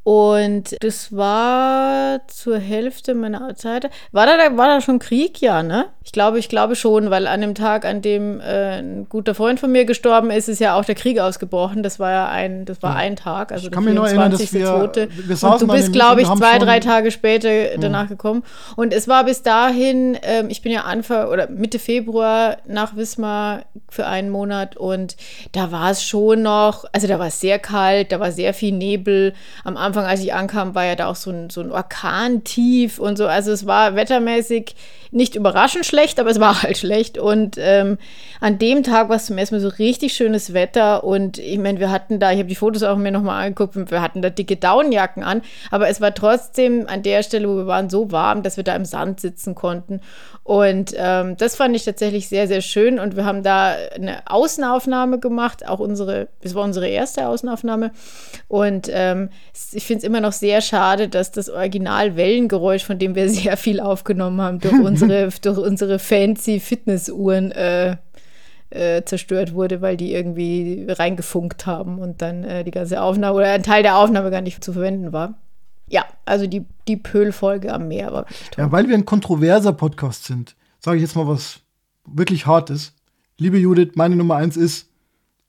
[0.05, 3.88] Und das war zur Hälfte meiner Zeit.
[4.11, 5.41] War da, war da schon Krieg?
[5.41, 5.87] Ja, ne?
[6.05, 9.61] Ich glaube, ich glaube schon, weil an dem Tag, an dem äh, ein guter Freund
[9.61, 11.85] von mir gestorben ist, ist ja auch der Krieg ausgebrochen.
[11.85, 12.97] Das war ja ein, das war ja.
[12.97, 14.53] ein Tag, also ich der 24.
[14.53, 18.43] Wir, wir Und du bist, glaube ich, zwei, drei Tage später danach gekommen.
[18.75, 23.62] Und es war bis dahin, ähm, ich bin ja Anfang oder Mitte Februar nach Wismar
[23.88, 25.17] für einen Monat und
[25.53, 28.73] da war es schon noch, also da war es sehr kalt, da war sehr viel
[28.73, 29.35] Nebel.
[29.65, 33.17] Am Anfang, als ich ankam, war ja da auch so ein, so ein Orkantief und
[33.17, 33.27] so.
[33.27, 34.75] Also es war wettermäßig
[35.13, 37.19] nicht überraschend schlecht, aber es war halt schlecht.
[37.19, 37.99] Und ähm,
[38.41, 41.05] an dem Tag war es zum ersten Mal so richtig schönes Wetter.
[41.05, 44.03] Und ich meine, wir hatten da, ich habe die Fotos auch mir nochmal angeguckt, wir
[44.03, 45.43] hatten da dicke Daunenjacken an.
[45.71, 48.75] Aber es war trotzdem an der Stelle, wo wir waren, so warm, dass wir da
[48.75, 50.01] im Sand sitzen konnten.
[50.45, 52.99] Und ähm, das fand ich tatsächlich sehr, sehr schön.
[52.99, 57.93] Und wir haben da eine Außenaufnahme gemacht, auch unsere, es war unsere erste Außenaufnahme.
[58.49, 59.31] Und ähm,
[59.73, 63.57] ich finde es immer noch sehr schade, dass das Original Wellengeräusch, von dem wir sehr
[63.57, 67.97] viel aufgenommen haben, durch unsere, durch unsere fancy Fitnessuhren äh,
[68.71, 73.53] äh, zerstört wurde, weil die irgendwie reingefunkt haben und dann äh, die ganze Aufnahme oder
[73.53, 75.35] ein Teil der Aufnahme gar nicht zu verwenden war.
[75.93, 78.65] Ja, also die, die Pöhl-Folge am Meer war wirklich toll.
[78.65, 81.61] Ja, weil wir ein kontroverser Podcast sind, sage ich jetzt mal was
[82.07, 82.95] wirklich Hartes.
[83.37, 84.89] Liebe Judith, meine Nummer eins ist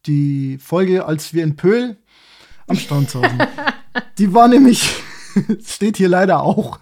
[0.05, 1.95] die Folge, als wir in Pöhl
[2.67, 3.41] am Strand saßen.
[4.17, 4.93] die war nämlich,
[5.65, 6.77] steht hier leider auch,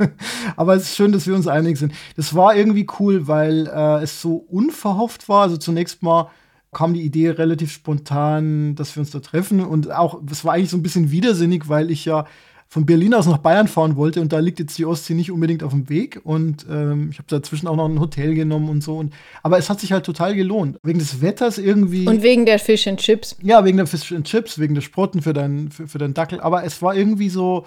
[0.55, 1.93] aber es ist schön, dass wir uns einig sind.
[2.15, 5.43] Das war irgendwie cool, weil äh, es so unverhofft war.
[5.43, 6.31] Also zunächst mal
[6.71, 10.71] kam die Idee relativ spontan, dass wir uns da treffen und auch, es war eigentlich
[10.71, 12.25] so ein bisschen widersinnig, weil ich ja
[12.71, 15.61] von Berlin aus nach Bayern fahren wollte und da liegt jetzt die Ostsee nicht unbedingt
[15.61, 18.97] auf dem Weg und ähm, ich habe dazwischen auch noch ein Hotel genommen und so.
[18.97, 20.77] Und, aber es hat sich halt total gelohnt.
[20.81, 22.07] Wegen des Wetters irgendwie.
[22.07, 23.35] Und wegen der Fish and Chips.
[23.41, 26.39] Ja, wegen der Fish and Chips, wegen der Sprotten für deinen für, für deinen Dackel.
[26.39, 27.65] Aber es war irgendwie so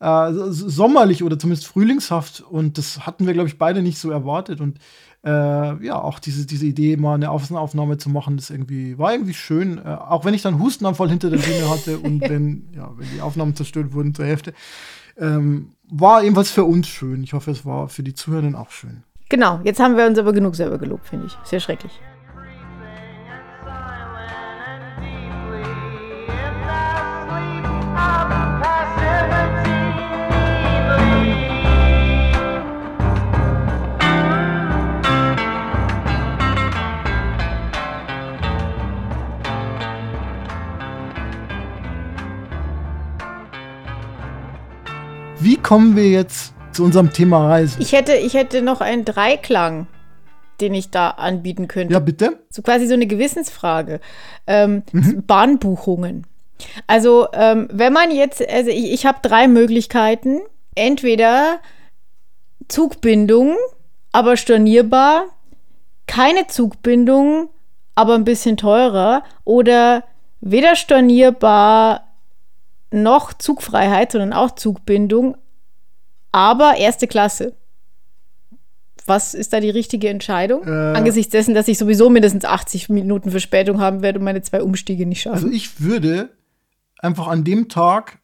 [0.00, 4.60] äh, sommerlich oder zumindest frühlingshaft und das hatten wir, glaube ich, beide nicht so erwartet.
[4.60, 4.76] Und
[5.26, 9.34] äh, ja, auch diese, diese Idee, mal eine Außenaufnahme zu machen, das irgendwie, war irgendwie
[9.34, 9.78] schön.
[9.78, 13.20] Äh, auch wenn ich dann Hustenanfall hinter der Bühne hatte und wenn, ja, wenn die
[13.20, 14.54] Aufnahmen zerstört wurden zur Hälfte.
[15.18, 17.24] Ähm, war ebenfalls für uns schön.
[17.24, 19.02] Ich hoffe, es war für die Zuhörenden auch schön.
[19.28, 21.36] Genau, jetzt haben wir uns aber genug selber gelobt, finde ich.
[21.42, 22.00] Sehr schrecklich.
[45.66, 47.76] Kommen wir jetzt zu unserem Thema Reise?
[47.80, 49.88] Ich hätte, ich hätte noch einen Dreiklang,
[50.60, 51.92] den ich da anbieten könnte.
[51.92, 52.38] Ja, bitte.
[52.50, 54.00] So quasi so eine Gewissensfrage.
[54.46, 55.24] Ähm, mhm.
[55.26, 56.24] Bahnbuchungen.
[56.86, 60.40] Also, ähm, wenn man jetzt, also ich, ich habe drei Möglichkeiten.
[60.76, 61.58] Entweder
[62.68, 63.56] Zugbindung,
[64.12, 65.24] aber stornierbar,
[66.06, 67.48] keine Zugbindung,
[67.96, 70.04] aber ein bisschen teurer, oder
[70.40, 72.06] weder stornierbar
[72.92, 75.36] noch Zugfreiheit, sondern auch Zugbindung,
[76.32, 77.54] aber erste Klasse.
[79.06, 80.66] Was ist da die richtige Entscheidung?
[80.66, 84.62] Äh, Angesichts dessen, dass ich sowieso mindestens 80 Minuten Verspätung haben werde und meine zwei
[84.62, 85.36] Umstiege nicht schaffe.
[85.36, 86.30] Also ich würde
[86.98, 88.18] einfach an dem Tag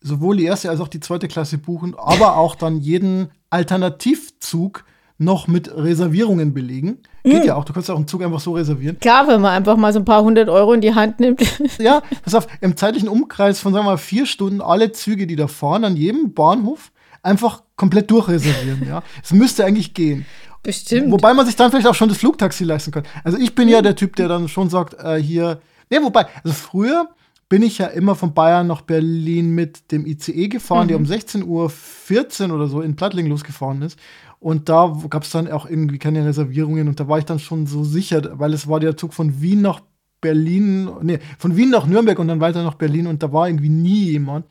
[0.00, 4.84] sowohl die erste als auch die zweite Klasse buchen, aber auch dann jeden Alternativzug
[5.16, 6.98] noch mit Reservierungen belegen.
[7.22, 7.46] Geht mm.
[7.46, 8.98] ja auch, du kannst auch einen Zug einfach so reservieren.
[8.98, 11.40] Klar, wenn man einfach mal so ein paar hundert Euro in die Hand nimmt.
[11.78, 15.36] ja, pass auf, im zeitlichen Umkreis von, sagen wir mal, vier Stunden alle Züge, die
[15.36, 16.90] da fahren, an jedem Bahnhof
[17.24, 19.02] einfach komplett durchreservieren, ja.
[19.22, 20.26] Es müsste eigentlich gehen.
[20.62, 21.12] Bestimmt.
[21.12, 23.04] Wobei man sich dann vielleicht auch schon das Flugtaxi leisten kann.
[23.22, 23.72] Also ich bin mhm.
[23.72, 25.60] ja der Typ, der dann schon sagt, äh, hier,
[25.90, 27.08] ne, wobei, also früher
[27.48, 30.88] bin ich ja immer von Bayern nach Berlin mit dem ICE gefahren, mhm.
[30.88, 33.98] der um 16.14 Uhr oder so in Plattling losgefahren ist.
[34.40, 37.66] Und da gab es dann auch irgendwie keine Reservierungen und da war ich dann schon
[37.66, 39.80] so sicher, weil es war der Zug von Wien nach
[40.20, 43.68] Berlin, nee, von Wien nach Nürnberg und dann weiter nach Berlin und da war irgendwie
[43.68, 44.46] nie jemand.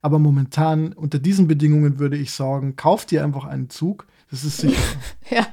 [0.00, 4.06] Aber momentan unter diesen Bedingungen würde ich sagen, kauft ihr einfach einen Zug.
[4.30, 4.80] Das ist sicher.
[5.30, 5.46] ja.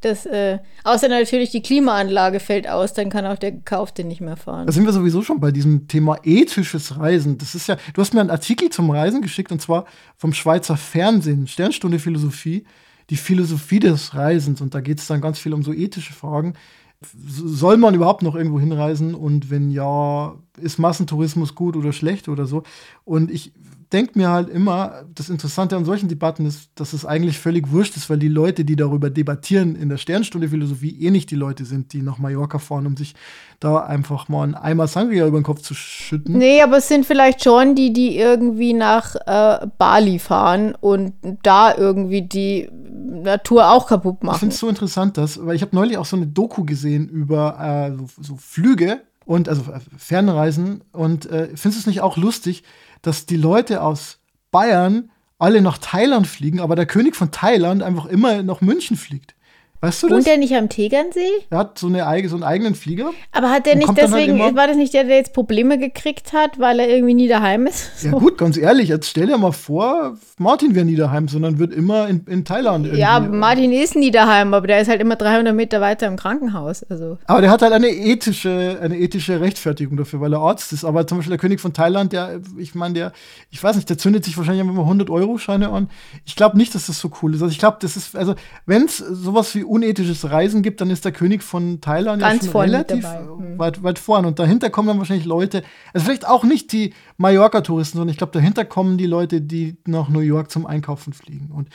[0.00, 4.36] Das, äh, außer natürlich die Klimaanlage fällt aus, dann kann auch der Gekaufte nicht mehr
[4.36, 4.66] fahren.
[4.66, 7.36] Da sind wir sowieso schon bei diesem Thema ethisches Reisen.
[7.38, 9.86] Das ist ja, du hast mir einen Artikel zum Reisen geschickt und zwar
[10.16, 12.64] vom Schweizer Fernsehen, Sternstunde Philosophie,
[13.10, 14.60] die Philosophie des Reisens.
[14.60, 16.54] Und da geht es dann ganz viel um so ethische Fragen.
[17.00, 19.14] Soll man überhaupt noch irgendwo hinreisen?
[19.14, 22.64] Und wenn ja, ist Massentourismus gut oder schlecht oder so?
[23.04, 23.52] Und ich
[23.92, 27.96] denke mir halt immer, das Interessante an solchen Debatten ist, dass es eigentlich völlig wurscht
[27.96, 31.64] ist, weil die Leute, die darüber debattieren in der Sternstunde Philosophie, eh nicht die Leute
[31.64, 33.14] sind, die nach Mallorca fahren, um sich
[33.60, 36.38] da einfach mal einen Eimer Sangria über den Kopf zu schütten.
[36.38, 41.74] Nee, aber es sind vielleicht schon die, die irgendwie nach äh, Bali fahren und da
[41.74, 44.36] irgendwie die Natur auch kaputt machen.
[44.36, 47.08] Ich finde es so interessant, dass, weil ich habe neulich auch so eine Doku gesehen
[47.08, 52.00] über äh, so, so, Flüge und also äh, Fernreisen und äh, findest du es nicht
[52.00, 52.64] auch lustig,
[53.02, 54.18] dass die Leute aus
[54.50, 59.34] Bayern alle nach Thailand fliegen, aber der König von Thailand einfach immer nach München fliegt.
[59.80, 60.16] Weißt du das?
[60.16, 61.20] Wohnt der nicht am Tegernsee?
[61.50, 63.10] Er hat so, eine, so einen eigenen Flieger.
[63.30, 66.32] Aber hat der nicht halt deswegen, halt war das nicht der, der jetzt Probleme gekriegt
[66.32, 67.88] hat, weil er irgendwie nie daheim ist?
[67.98, 68.08] So.
[68.08, 71.72] Ja, gut, ganz ehrlich, jetzt stell dir mal vor, Martin wäre nie daheim, sondern wird
[71.72, 72.86] immer in, in Thailand.
[72.86, 73.00] Irgendwie.
[73.00, 76.84] Ja, Martin ist nie daheim, aber der ist halt immer 300 Meter weiter im Krankenhaus.
[76.84, 77.18] Also.
[77.26, 80.84] Aber der hat halt eine ethische, eine ethische Rechtfertigung dafür, weil er Arzt ist.
[80.84, 83.12] Aber zum Beispiel der König von Thailand, der, ich meine, der,
[83.50, 85.90] ich weiß nicht, der zündet sich wahrscheinlich immer 100-Euro-Scheine an.
[86.24, 87.42] Ich glaube nicht, dass das so cool ist.
[87.42, 91.04] Also ich glaube, das ist, also, wenn es sowas wie unethisches Reisen gibt, dann ist
[91.04, 93.58] der König von Thailand Ganz ja schon relativ hm.
[93.58, 94.26] weit, weit vorn.
[94.26, 98.32] Und dahinter kommen dann wahrscheinlich Leute, also vielleicht auch nicht die Mallorca-Touristen, sondern ich glaube,
[98.32, 101.50] dahinter kommen die Leute, die nach New York zum Einkaufen fliegen.
[101.52, 101.68] Und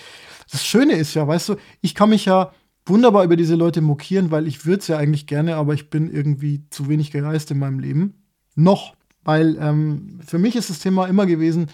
[0.51, 2.51] das Schöne ist ja, weißt du, ich kann mich ja
[2.85, 6.11] wunderbar über diese Leute mokieren, weil ich würde es ja eigentlich gerne, aber ich bin
[6.11, 8.23] irgendwie zu wenig gereist in meinem Leben.
[8.55, 8.95] Noch.
[9.23, 11.67] Weil ähm, für mich ist das Thema immer gewesen,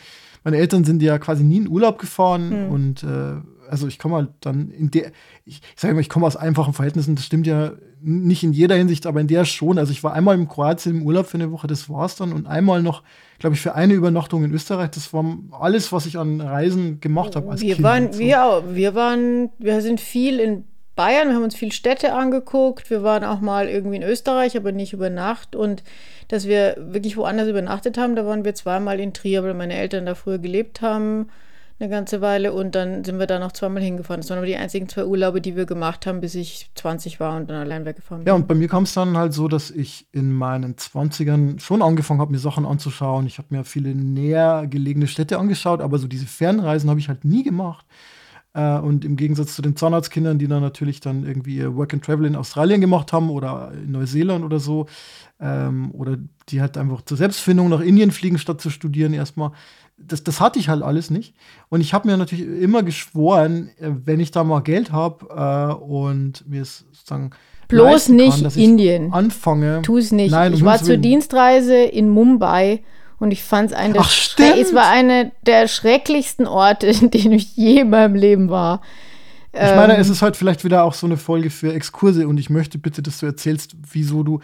[0.43, 2.71] meine Eltern sind ja quasi nie in Urlaub gefahren mhm.
[2.71, 3.35] und äh,
[3.69, 5.11] also ich komme halt dann in der,
[5.45, 8.75] ich, ich sage mal, ich komme aus einfachen Verhältnissen, das stimmt ja nicht in jeder
[8.75, 9.77] Hinsicht, aber in der schon.
[9.77, 12.47] Also ich war einmal in Kroatien im Urlaub für eine Woche, das war's dann, und
[12.47, 13.03] einmal noch,
[13.39, 14.91] glaube ich, für eine Übernachtung in Österreich.
[14.91, 17.83] Das war alles, was ich an Reisen gemacht habe als wir Kind.
[17.83, 18.19] Waren, so.
[18.19, 20.63] wir, wir waren, wir sind viel in
[20.95, 24.71] Bayern, wir haben uns viel Städte angeguckt, wir waren auch mal irgendwie in Österreich, aber
[24.71, 25.83] nicht über Nacht und
[26.27, 30.05] dass wir wirklich woanders übernachtet haben, da waren wir zweimal in Trier, weil meine Eltern
[30.05, 31.27] da früher gelebt haben
[31.79, 34.21] eine ganze Weile und dann sind wir da noch zweimal hingefahren.
[34.21, 37.37] Das waren aber die einzigen zwei Urlaube, die wir gemacht haben, bis ich 20 war
[37.37, 38.27] und dann allein weggefahren bin.
[38.27, 41.81] Ja, und bei mir kam es dann halt so, dass ich in meinen 20ern schon
[41.81, 43.27] angefangen habe, mir Sachen anzuschauen.
[43.27, 47.23] Ich habe mir viele näher gelegene Städte angeschaut, aber so diese Fernreisen habe ich halt
[47.23, 47.85] nie gemacht.
[48.53, 52.03] Äh, und im Gegensatz zu den Zahnarztkindern, die dann natürlich dann irgendwie ihr Work and
[52.03, 54.87] Travel in Australien gemacht haben oder in Neuseeland oder so,
[55.39, 56.17] ähm, oder
[56.49, 59.51] die halt einfach zur Selbstfindung nach Indien fliegen, statt zu studieren erstmal,
[60.05, 61.33] das, das hatte ich halt alles nicht.
[61.69, 65.83] Und ich habe mir natürlich immer geschworen, äh, wenn ich da mal Geld habe äh,
[65.83, 67.31] und mir es sozusagen
[67.67, 69.81] bloß nicht kann, Indien anfange.
[69.83, 70.31] Tu es nicht.
[70.31, 72.83] Nein, ich war zur Dienstreise in Mumbai
[73.19, 77.55] und ich fand es ein Ach, es war einer der schrecklichsten Orte, in denen ich
[77.55, 78.81] je in meinem Leben war.
[79.51, 82.39] Ich meine, ähm, es ist halt vielleicht wieder auch so eine Folge für Exkurse und
[82.39, 84.41] ich möchte bitte, dass du erzählst, wieso du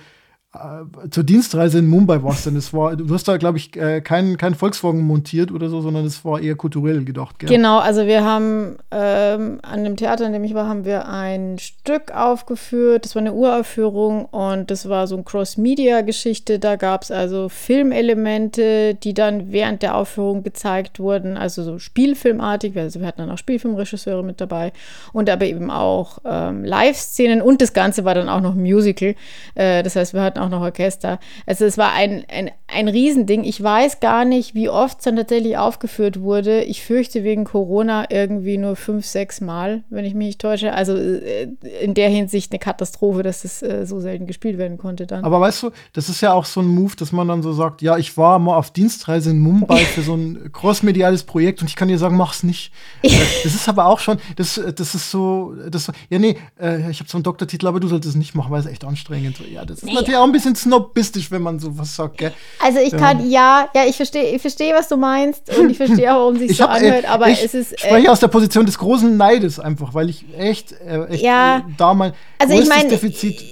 [1.10, 4.38] zur Dienstreise in Mumbai warst, denn es war, du hast da, glaube ich, äh, keinen
[4.38, 7.40] kein Volkswagen montiert oder so, sondern es war eher kulturell gedacht.
[7.40, 7.50] Gell?
[7.50, 11.60] Genau, also wir haben ähm, an dem Theater, in dem ich war, haben wir ein
[11.60, 13.06] Stück aufgeführt.
[13.06, 16.60] Das war eine Uraufführung und das war so eine Cross-Media-Geschichte.
[16.60, 22.78] Da gab es also Filmelemente, die dann während der Aufführung gezeigt wurden, also so spielfilmartig.
[22.78, 24.72] Also wir hatten dann auch Spielfilmregisseure mit dabei
[25.14, 29.16] und aber eben auch ähm, Live-Szenen und das Ganze war dann auch noch Musical.
[29.56, 31.20] Äh, das heißt, wir hatten auch auch noch Orchester.
[31.46, 33.44] Also es war ein, ein, ein Riesending.
[33.44, 36.64] Ich weiß gar nicht, wie oft es dann tatsächlich aufgeführt wurde.
[36.64, 40.74] Ich fürchte wegen Corona irgendwie nur fünf, sechs Mal, wenn ich mich nicht täusche.
[40.74, 41.50] Also äh,
[41.82, 45.24] in der Hinsicht eine Katastrophe, dass es äh, so selten gespielt werden konnte dann.
[45.24, 47.82] Aber weißt du, das ist ja auch so ein Move, dass man dann so sagt,
[47.82, 51.76] ja, ich war mal auf Dienstreise in Mumbai für so ein crossmediales Projekt und ich
[51.76, 52.72] kann dir sagen, mach's nicht.
[53.02, 57.10] das ist aber auch schon, das, das ist so, das, ja nee, äh, ich habe
[57.10, 59.40] so einen Doktortitel, aber du solltest es nicht machen, weil es echt anstrengend.
[59.52, 62.32] Ja, das ist nee, natürlich auch ein bisschen snobistisch, wenn man sowas sagt, gell?
[62.60, 66.14] Also ich kann, ja, ja, ich verstehe, ich verstehe, was du meinst und ich verstehe
[66.14, 67.74] auch, warum sich so hab, äh, anhört, aber ich es ist.
[67.74, 71.24] Ich spreche äh, aus der Position des großen Neides einfach, weil ich echt, äh, echt
[71.24, 73.46] ja, äh, da mein also ich mein, Defizit äh,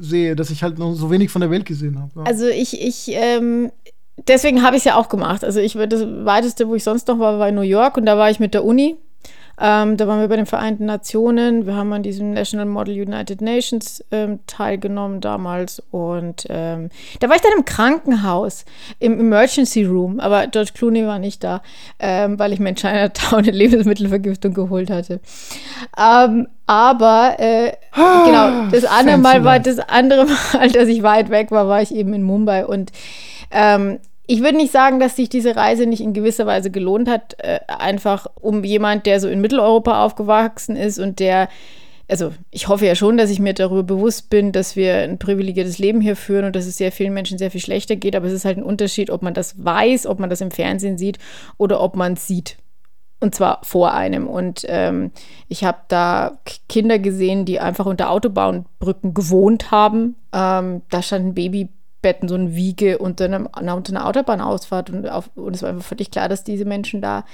[0.00, 2.10] sehe, dass ich halt noch so wenig von der Welt gesehen habe.
[2.16, 2.22] Ja.
[2.22, 3.72] Also ich, ich, ähm,
[4.28, 5.44] deswegen habe ich es ja auch gemacht.
[5.44, 8.18] Also ich das weiteste, wo ich sonst noch war, war in New York und da
[8.18, 8.96] war ich mit der Uni
[9.58, 11.66] Ähm, da waren wir bei den Vereinten Nationen.
[11.66, 15.82] Wir haben an diesem National Model United Nations ähm, teilgenommen damals.
[15.90, 16.90] Und ähm,
[17.20, 18.64] da war ich dann im Krankenhaus,
[18.98, 20.20] im Emergency Room.
[20.20, 21.62] Aber George Clooney war nicht da,
[21.98, 25.20] ähm, weil ich mir in Chinatown eine Lebensmittelvergiftung geholt hatte.
[25.98, 31.50] Ähm, aber äh, genau, das andere Mal war das andere Mal, dass ich weit weg
[31.50, 32.90] war, war ich eben in Mumbai und
[33.50, 37.36] ähm, ich würde nicht sagen, dass sich diese Reise nicht in gewisser Weise gelohnt hat,
[37.38, 41.48] äh, einfach um jemand, der so in Mitteleuropa aufgewachsen ist und der,
[42.08, 45.78] also ich hoffe ja schon, dass ich mir darüber bewusst bin, dass wir ein privilegiertes
[45.78, 48.32] Leben hier führen und dass es sehr vielen Menschen sehr viel schlechter geht, aber es
[48.32, 51.18] ist halt ein Unterschied, ob man das weiß, ob man das im Fernsehen sieht
[51.56, 52.56] oder ob man es sieht.
[53.18, 54.26] Und zwar vor einem.
[54.26, 55.10] Und ähm,
[55.48, 60.16] ich habe da Kinder gesehen, die einfach unter Autobahnbrücken gewohnt haben.
[60.34, 61.70] Ähm, da stand ein Baby
[62.02, 64.90] Betten, so ein Wiege unter, einem, unter einer Autobahnausfahrt.
[64.90, 67.24] Und, auf, und es war einfach völlig klar, dass diese Menschen da,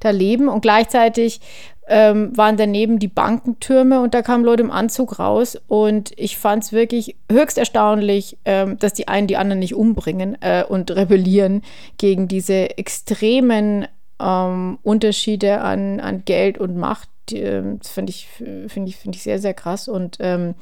[0.00, 0.48] da leben.
[0.48, 1.40] Und gleichzeitig
[1.88, 5.60] ähm, waren daneben die Bankentürme und da kamen Leute im Anzug raus.
[5.68, 10.40] Und ich fand es wirklich höchst erstaunlich, ähm, dass die einen die anderen nicht umbringen
[10.40, 11.62] äh, und rebellieren
[11.98, 13.86] gegen diese extremen
[14.20, 17.08] ähm, Unterschiede an, an Geld und Macht.
[17.34, 18.28] Ähm, finde ich,
[18.68, 19.88] find ich, find ich sehr, sehr krass.
[19.88, 20.54] Und ähm,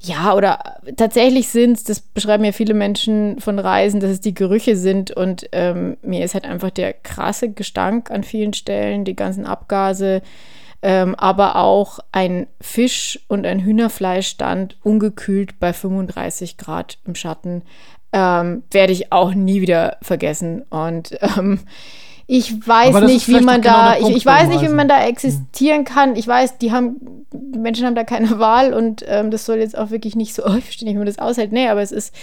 [0.00, 0.58] ja, oder
[0.96, 5.12] tatsächlich sind es, das beschreiben ja viele Menschen von Reisen, dass es die Gerüche sind
[5.12, 10.22] und ähm, mir ist halt einfach der krasse Gestank an vielen Stellen, die ganzen Abgase,
[10.82, 17.62] ähm, aber auch ein Fisch- und ein Hühnerfleischstand ungekühlt bei 35 Grad im Schatten,
[18.12, 20.62] ähm, werde ich auch nie wieder vergessen.
[20.62, 21.60] Und ähm,
[22.34, 25.84] ich weiß nicht, wie man genau da, ich, ich, weiß nicht, wie man da existieren
[25.84, 26.16] kann.
[26.16, 29.90] Ich weiß, die haben, Menschen haben da keine Wahl und ähm, das soll jetzt auch
[29.90, 31.52] wirklich nicht so, oh, ich verstehe nicht, wie man das aushält.
[31.52, 32.14] Nee, aber es ist,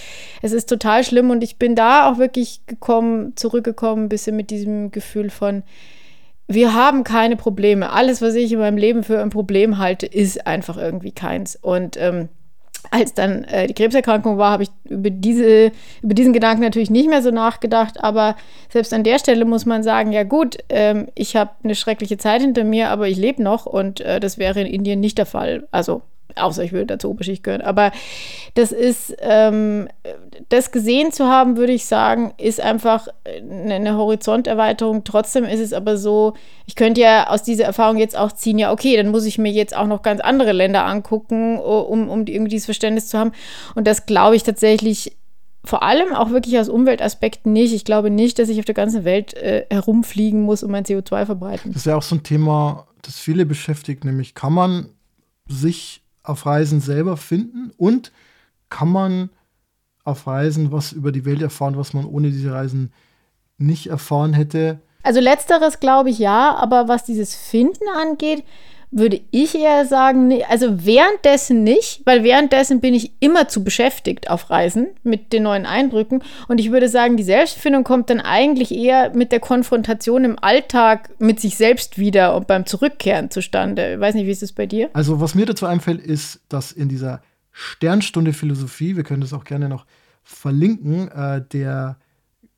[0.42, 4.50] es ist total schlimm und ich bin da auch wirklich gekommen, zurückgekommen, ein bisschen mit
[4.50, 5.62] diesem Gefühl von,
[6.48, 7.92] wir haben keine Probleme.
[7.92, 11.54] Alles, was ich in meinem Leben für ein Problem halte, ist einfach irgendwie keins.
[11.54, 12.28] Und ähm,
[12.90, 17.08] als dann äh, die Krebserkrankung war, habe ich über, diese, über diesen Gedanken natürlich nicht
[17.08, 18.02] mehr so nachgedacht.
[18.02, 18.36] Aber
[18.68, 22.40] selbst an der Stelle muss man sagen, ja gut, ähm, ich habe eine schreckliche Zeit
[22.40, 25.66] hinter mir, aber ich lebe noch und äh, das wäre in Indien nicht der Fall.
[25.70, 26.02] Also
[26.36, 27.62] außer ich würde dazu Oberschicht gehören.
[27.62, 27.92] Aber
[28.54, 29.88] das ist, ähm,
[30.48, 35.04] das gesehen zu haben, würde ich sagen, ist einfach eine, eine, Horizonterweiterung.
[35.04, 36.34] Trotzdem ist es aber so,
[36.66, 39.52] ich könnte ja aus dieser Erfahrung jetzt auch ziehen, ja, okay, dann muss ich mir
[39.52, 43.32] jetzt auch noch ganz andere Länder angucken, um, um irgendwie dieses Verständnis zu haben.
[43.74, 45.16] Und das glaube ich tatsächlich
[45.64, 47.74] vor allem auch wirklich aus Umweltaspekten nicht.
[47.74, 51.26] Ich glaube nicht, dass ich auf der ganzen Welt äh, herumfliegen muss und mein CO2
[51.26, 51.72] verbreiten.
[51.72, 54.88] Das ist ja auch so ein Thema, das viele beschäftigt, nämlich kann man
[55.46, 58.12] sich auf Reisen selber finden und
[58.68, 59.30] kann man
[60.04, 62.92] auf Reisen was über die Welt erfahren, was man ohne diese Reisen
[63.58, 64.80] nicht erfahren hätte.
[65.02, 68.44] Also letzteres glaube ich ja, aber was dieses Finden angeht,
[68.90, 74.50] würde ich eher sagen, also währenddessen nicht, weil währenddessen bin ich immer zu beschäftigt auf
[74.50, 76.22] Reisen mit den neuen Eindrücken.
[76.48, 81.10] Und ich würde sagen, die Selbstfindung kommt dann eigentlich eher mit der Konfrontation im Alltag
[81.18, 83.94] mit sich selbst wieder und beim Zurückkehren zustande.
[83.94, 84.90] Ich weiß nicht, wie ist es bei dir?
[84.92, 87.22] Also, was mir dazu einfällt, ist, dass in dieser
[87.52, 89.86] Sternstunde Philosophie, wir können das auch gerne noch
[90.22, 91.98] verlinken, äh, der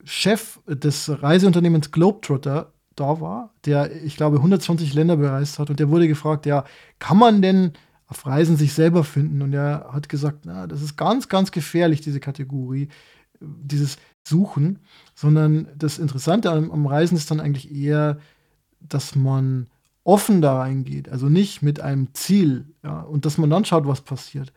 [0.05, 5.91] Chef des Reiseunternehmens Globetrotter da war, der, ich glaube, 120 Länder bereist hat und der
[5.91, 6.65] wurde gefragt, ja,
[6.99, 7.73] kann man denn
[8.07, 9.43] auf Reisen sich selber finden?
[9.43, 12.89] Und er hat gesagt, na, das ist ganz, ganz gefährlich, diese Kategorie,
[13.41, 14.79] dieses Suchen,
[15.15, 18.19] sondern das Interessante am, am Reisen ist dann eigentlich eher,
[18.81, 19.69] dass man
[20.05, 24.01] offen da reingeht, also nicht mit einem Ziel, ja, und dass man dann schaut, was
[24.01, 24.53] passiert.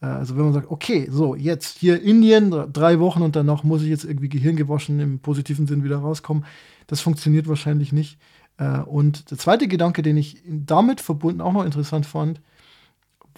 [0.00, 3.82] Äh, also wenn man sagt, okay, so jetzt hier Indien, drei Wochen und danach muss
[3.82, 6.44] ich jetzt irgendwie gehirngewaschen im positiven Sinn wieder rauskommen,
[6.86, 8.18] das funktioniert wahrscheinlich nicht.
[8.58, 12.40] Äh, und der zweite Gedanke, den ich damit verbunden auch noch interessant fand,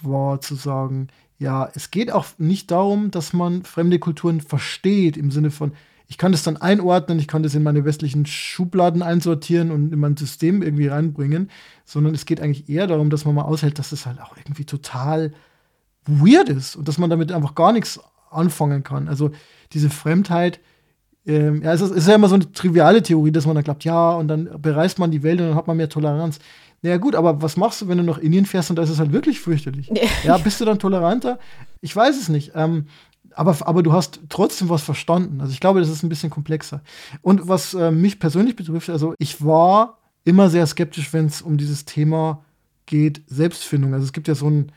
[0.01, 5.31] war zu sagen, ja, es geht auch nicht darum, dass man fremde Kulturen versteht im
[5.31, 5.73] Sinne von,
[6.07, 9.99] ich kann das dann einordnen, ich kann das in meine westlichen Schubladen einsortieren und in
[9.99, 11.51] mein System irgendwie reinbringen,
[11.85, 14.65] sondern es geht eigentlich eher darum, dass man mal aushält, dass es halt auch irgendwie
[14.65, 15.33] total
[16.05, 17.99] weird ist und dass man damit einfach gar nichts
[18.31, 19.07] anfangen kann.
[19.07, 19.31] Also
[19.73, 20.59] diese Fremdheit,
[21.25, 23.63] ähm, ja, es ist, es ist, ja immer so eine triviale Theorie, dass man dann
[23.63, 26.39] glaubt, ja, und dann bereist man die Welt und dann hat man mehr Toleranz.
[26.81, 28.99] Naja, gut, aber was machst du, wenn du nach Indien fährst und da ist es
[28.99, 29.91] halt wirklich fürchterlich?
[30.23, 31.39] ja, bist du dann toleranter?
[31.81, 32.53] Ich weiß es nicht.
[32.55, 32.85] Ähm,
[33.35, 35.41] aber, aber du hast trotzdem was verstanden.
[35.41, 36.81] Also ich glaube, das ist ein bisschen komplexer.
[37.21, 41.57] Und was äh, mich persönlich betrifft, also ich war immer sehr skeptisch, wenn es um
[41.57, 42.43] dieses Thema
[42.85, 43.93] geht, Selbstfindung.
[43.93, 44.71] Also es gibt ja so ein,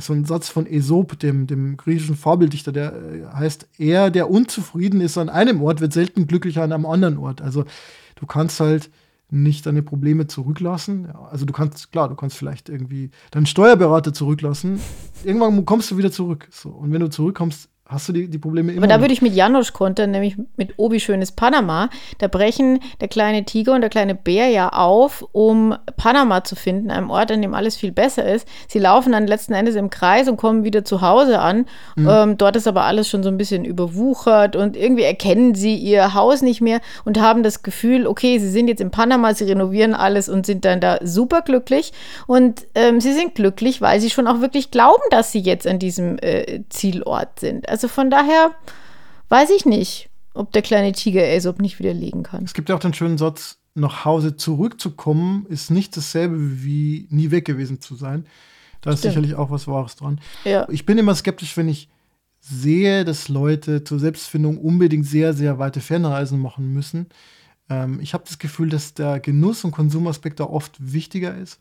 [0.00, 5.00] so ein Satz von Aesop, dem, dem griechischen Fabeldichter, der äh, heißt, er, der unzufrieden
[5.00, 7.42] ist an einem Ort, wird selten glücklicher an einem anderen Ort.
[7.42, 7.64] Also
[8.16, 8.90] du kannst halt
[9.30, 11.10] nicht deine Probleme zurücklassen.
[11.30, 14.80] Also du kannst, klar, du kannst vielleicht irgendwie deinen Steuerberater zurücklassen.
[15.24, 16.48] Irgendwann kommst du wieder zurück.
[16.50, 16.68] So.
[16.70, 18.80] Und wenn du zurückkommst, hast du die, die Probleme immer.
[18.80, 21.90] Aber da würde ich mit Janosch kontern, nämlich mit Obi Schönes Panama.
[22.18, 26.90] Da brechen der kleine Tiger und der kleine Bär ja auf, um Panama zu finden,
[26.90, 28.48] einem Ort, an dem alles viel besser ist.
[28.68, 31.66] Sie laufen dann letzten Endes im Kreis und kommen wieder zu Hause an.
[31.96, 32.08] Mhm.
[32.08, 36.14] Ähm, dort ist aber alles schon so ein bisschen überwuchert und irgendwie erkennen sie ihr
[36.14, 39.92] Haus nicht mehr und haben das Gefühl, okay, sie sind jetzt in Panama, sie renovieren
[39.92, 41.92] alles und sind dann da super glücklich.
[42.26, 45.78] Und ähm, sie sind glücklich, weil sie schon auch wirklich glauben, dass sie jetzt an
[45.78, 47.68] diesem äh, Zielort sind.
[47.74, 48.54] Also von daher
[49.30, 52.44] weiß ich nicht, ob der kleine Tiger Aesop nicht widerlegen kann.
[52.44, 57.32] Es gibt ja auch den schönen Satz, nach Hause zurückzukommen, ist nicht dasselbe wie nie
[57.32, 58.26] weg gewesen zu sein.
[58.80, 59.14] Da ist Stimmt.
[59.14, 60.20] sicherlich auch was Wahres dran.
[60.44, 60.68] Ja.
[60.70, 61.88] Ich bin immer skeptisch, wenn ich
[62.38, 67.08] sehe, dass Leute zur Selbstfindung unbedingt sehr, sehr weite Fernreisen machen müssen.
[67.68, 71.58] Ähm, ich habe das Gefühl, dass der Genuss- und Konsumaspekt da oft wichtiger ist.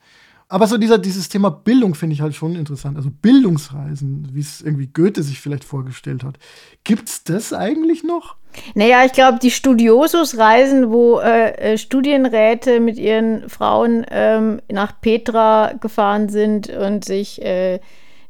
[0.53, 2.95] Aber so dieser, dieses Thema Bildung finde ich halt schon interessant.
[2.95, 6.35] Also Bildungsreisen, wie es irgendwie Goethe sich vielleicht vorgestellt hat.
[6.83, 8.35] Gibt es das eigentlich noch?
[8.75, 15.73] Naja, ich glaube, die Studiosus-Reisen, wo äh, äh, Studienräte mit ihren Frauen ähm, nach Petra
[15.73, 17.79] gefahren sind und sich äh,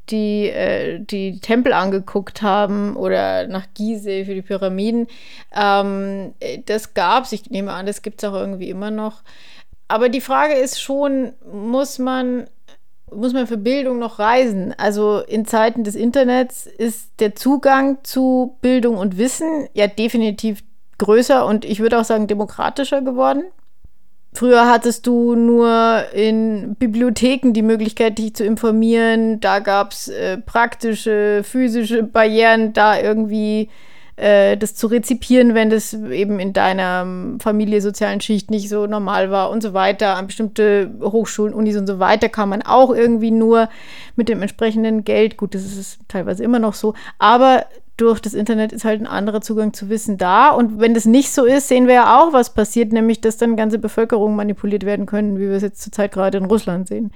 [0.10, 5.08] die, äh, die Tempel angeguckt haben oder nach Gizeh für die Pyramiden,
[5.54, 7.34] ähm, äh, das es.
[7.34, 9.24] Ich nehme an, das gibt es auch irgendwie immer noch.
[9.94, 12.48] Aber die Frage ist schon, muss man,
[13.14, 14.74] muss man für Bildung noch reisen?
[14.76, 20.64] Also in Zeiten des Internets ist der Zugang zu Bildung und Wissen ja definitiv
[20.98, 23.44] größer und ich würde auch sagen demokratischer geworden.
[24.34, 29.42] Früher hattest du nur in Bibliotheken die Möglichkeit, dich zu informieren.
[29.42, 33.70] Da gab es äh, praktische, physische Barrieren, da irgendwie
[34.16, 37.08] äh, das zu rezipieren, wenn das eben in deiner
[37.40, 40.16] Familie, sozialen Schicht nicht so normal war und so weiter.
[40.16, 43.70] An bestimmte Hochschulen, Unis und so weiter kam man auch irgendwie nur
[44.16, 45.38] mit dem entsprechenden Geld.
[45.38, 46.94] Gut, das ist teilweise immer noch so.
[47.18, 47.66] Aber
[47.98, 50.50] durch das Internet ist halt ein anderer Zugang zu Wissen da.
[50.50, 53.56] Und wenn das nicht so ist, sehen wir ja auch, was passiert, nämlich dass dann
[53.56, 57.12] ganze Bevölkerungen manipuliert werden können, wie wir es jetzt zurzeit gerade in Russland sehen.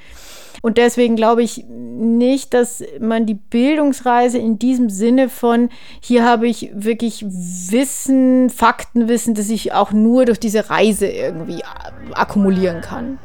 [0.61, 5.69] Und deswegen glaube ich nicht, dass man die Bildungsreise in diesem Sinne von,
[6.01, 11.63] hier habe ich wirklich Wissen, Faktenwissen, das ich auch nur durch diese Reise irgendwie
[12.13, 13.19] akkumulieren kann.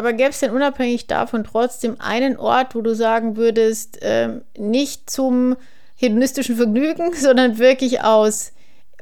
[0.00, 5.10] Aber gäbe es denn unabhängig davon trotzdem einen Ort, wo du sagen würdest, ähm, nicht
[5.10, 5.56] zum
[5.94, 8.52] hedonistischen Vergnügen, sondern wirklich aus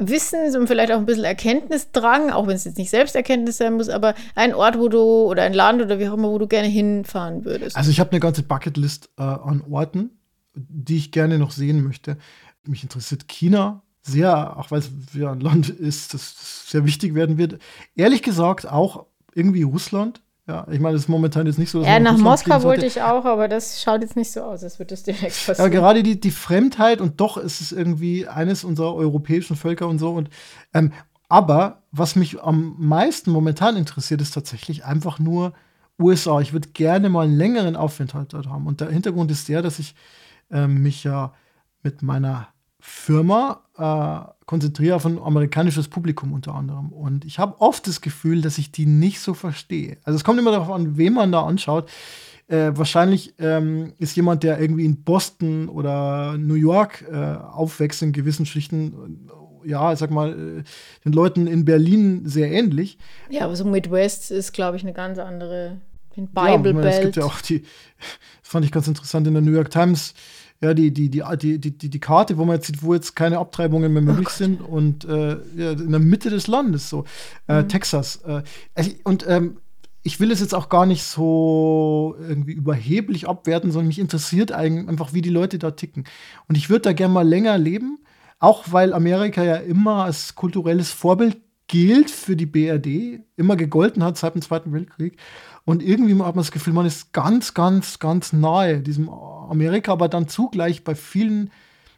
[0.00, 3.88] Wissens und vielleicht auch ein bisschen Erkenntnisdrang, auch wenn es jetzt nicht Selbsterkenntnis sein muss,
[3.88, 6.66] aber ein Ort, wo du oder ein Land oder wie auch immer, wo du gerne
[6.66, 7.76] hinfahren würdest?
[7.76, 10.10] Also ich habe eine ganze Bucketlist äh, an Orten,
[10.56, 12.18] die ich gerne noch sehen möchte.
[12.64, 17.38] Mich interessiert China sehr, auch weil es wieder ein Land ist, das sehr wichtig werden
[17.38, 17.60] wird.
[17.94, 20.22] Ehrlich gesagt auch irgendwie Russland.
[20.48, 21.82] Ja, ich meine, das ist momentan jetzt nicht so.
[21.82, 24.94] Ja, nach Moskau wollte ich auch, aber das schaut jetzt nicht so aus, als würde
[24.94, 25.58] das direkt passieren.
[25.58, 29.98] Ja, gerade die, die Fremdheit und doch ist es irgendwie eines unserer europäischen Völker und
[29.98, 30.10] so.
[30.10, 30.30] Und,
[30.72, 30.94] ähm,
[31.28, 35.52] aber was mich am meisten momentan interessiert, ist tatsächlich einfach nur
[35.98, 36.40] USA.
[36.40, 38.66] Ich würde gerne mal einen längeren Aufenthalt dort haben.
[38.66, 39.94] Und der Hintergrund ist der, dass ich
[40.50, 41.34] ähm, mich ja
[41.82, 42.48] mit meiner
[42.80, 46.88] Firma äh, konzentriere auf ein amerikanisches Publikum unter anderem.
[46.88, 49.98] Und ich habe oft das Gefühl, dass ich die nicht so verstehe.
[50.04, 51.90] Also es kommt immer darauf an, wen man da anschaut.
[52.48, 58.12] Äh, wahrscheinlich ähm, ist jemand, der irgendwie in Boston oder New York äh, aufwächst in
[58.12, 59.28] gewissen Schichten,
[59.64, 60.62] ja, ich sag mal, äh,
[61.04, 62.96] den Leuten in Berlin sehr ähnlich.
[63.28, 65.76] Ja, aber so Midwest ist, glaube ich, eine ganz andere.
[66.16, 67.60] Bible ja, meine, Es gibt ja auch die,
[68.40, 70.14] das fand ich ganz interessant in der New York Times
[70.60, 73.38] ja, die, die, die, die, die, die Karte, wo man jetzt sieht, wo jetzt keine
[73.38, 77.04] Abtreibungen mehr möglich oh sind und äh, ja, in der Mitte des Landes, so
[77.46, 77.68] äh, mhm.
[77.68, 78.16] Texas.
[78.24, 78.42] Äh,
[78.74, 79.58] also, und ähm,
[80.02, 85.12] ich will es jetzt auch gar nicht so irgendwie überheblich abwerten, sondern mich interessiert einfach,
[85.12, 86.04] wie die Leute da ticken.
[86.48, 87.98] Und ich würde da gerne mal länger leben,
[88.38, 91.36] auch weil Amerika ja immer als kulturelles Vorbild
[91.66, 95.18] gilt für die BRD, immer gegolten hat seit dem Zweiten Weltkrieg.
[95.68, 100.08] Und irgendwie hat man das Gefühl, man ist ganz, ganz, ganz nahe diesem Amerika, aber
[100.08, 101.50] dann zugleich bei vielen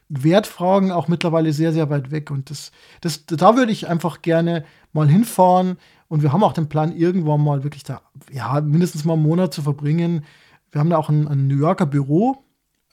[0.09, 2.31] Wertfragen auch mittlerweile sehr, sehr weit weg.
[2.31, 5.77] Und das, das, da würde ich einfach gerne mal hinfahren.
[6.09, 9.53] Und wir haben auch den Plan, irgendwann mal wirklich da, ja, mindestens mal einen Monat
[9.53, 10.25] zu verbringen.
[10.73, 12.43] Wir haben da auch ein, ein New Yorker Büro,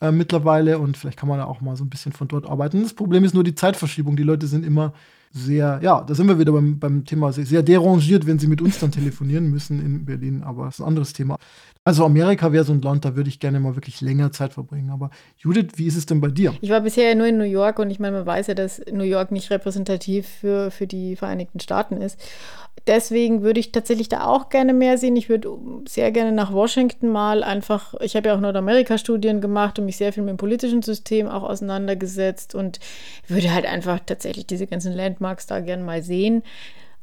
[0.01, 2.85] äh, mittlerweile und vielleicht kann man da auch mal so ein bisschen von dort arbeiten.
[2.85, 4.15] Das Problem ist nur die Zeitverschiebung.
[4.15, 4.93] Die Leute sind immer
[5.33, 8.63] sehr, ja, da sind wir wieder beim, beim Thema sehr, sehr derangiert, wenn sie mit
[8.63, 11.37] uns dann telefonieren müssen in Berlin, aber das ist ein anderes Thema.
[11.85, 14.91] Also Amerika wäre so ein Land, da würde ich gerne mal wirklich länger Zeit verbringen.
[14.91, 16.55] Aber Judith, wie ist es denn bei dir?
[16.61, 18.83] Ich war bisher ja nur in New York und ich meine, man weiß ja, dass
[18.93, 22.21] New York nicht repräsentativ für, für die Vereinigten Staaten ist.
[22.87, 25.17] Deswegen würde ich tatsächlich da auch gerne mehr sehen.
[25.17, 25.57] Ich würde
[25.87, 30.13] sehr gerne nach Washington mal einfach, ich habe ja auch Nordamerika-Studien gemacht und mich sehr
[30.13, 32.81] viel mit dem politischen System auch auseinandergesetzt und
[33.27, 36.43] würde halt einfach tatsächlich diese ganzen Landmarks da gerne mal sehen.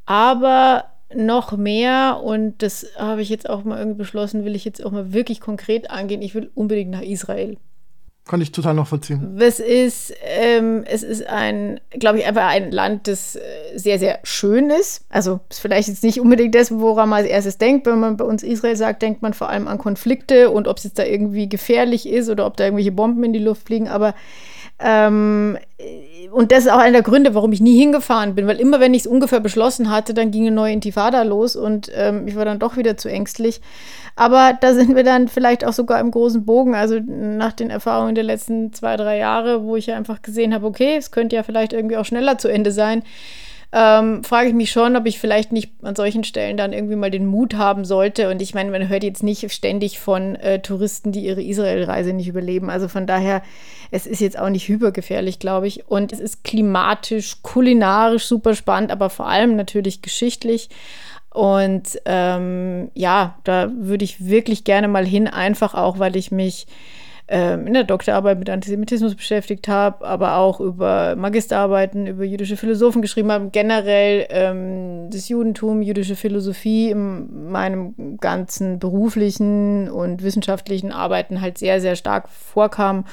[0.06, 4.84] Aber noch mehr und das habe ich jetzt auch mal irgendwie beschlossen, will ich jetzt
[4.84, 6.22] auch mal wirklich konkret angehen.
[6.22, 7.58] Ich will unbedingt nach Israel.
[8.28, 9.38] Kann ich total noch verziehen.
[9.40, 13.42] Es ist, ähm, es ist ein, glaube ich, einfach ein Land, das äh,
[13.76, 15.06] sehr, sehr schön ist.
[15.10, 17.86] Also ist vielleicht jetzt nicht unbedingt das, woran man als erstes denkt.
[17.86, 20.86] Wenn man bei uns Israel sagt, denkt man vor allem an Konflikte und ob es
[20.86, 23.90] jetzt da irgendwie gefährlich ist oder ob da irgendwelche Bomben in die Luft fliegen.
[23.90, 24.16] Aber
[24.80, 25.58] ähm,
[26.32, 28.94] und das ist auch einer der Gründe, warum ich nie hingefahren bin, weil immer, wenn
[28.94, 32.44] ich es ungefähr beschlossen hatte, dann ging eine neue Intifada los und ähm, ich war
[32.44, 33.62] dann doch wieder zu ängstlich.
[34.18, 38.16] Aber da sind wir dann vielleicht auch sogar im großen Bogen, also nach den Erfahrungen
[38.16, 41.44] der letzten zwei, drei Jahre, wo ich ja einfach gesehen habe, okay, es könnte ja
[41.44, 43.04] vielleicht irgendwie auch schneller zu Ende sein
[43.78, 47.12] ähm, frage ich mich schon, ob ich vielleicht nicht an solchen Stellen dann irgendwie mal
[47.12, 48.30] den Mut haben sollte.
[48.30, 52.30] Und ich meine, man hört jetzt nicht ständig von äh, Touristen, die ihre Israel-Reise nicht
[52.30, 52.70] überleben.
[52.70, 53.42] Also von daher,
[53.92, 55.90] es ist jetzt auch nicht hypergefährlich, glaube ich.
[55.90, 60.70] Und es ist klimatisch, kulinarisch super spannend, aber vor allem natürlich geschichtlich.
[61.32, 66.66] Und ähm, ja, da würde ich wirklich gerne mal hin, einfach auch, weil ich mich
[67.28, 73.02] ähm, in der Doktorarbeit mit Antisemitismus beschäftigt habe, aber auch über Magisterarbeiten, über jüdische Philosophen
[73.02, 81.42] geschrieben habe, generell ähm, das Judentum, jüdische Philosophie in meinem ganzen beruflichen und wissenschaftlichen Arbeiten
[81.42, 83.06] halt sehr, sehr stark vorkam.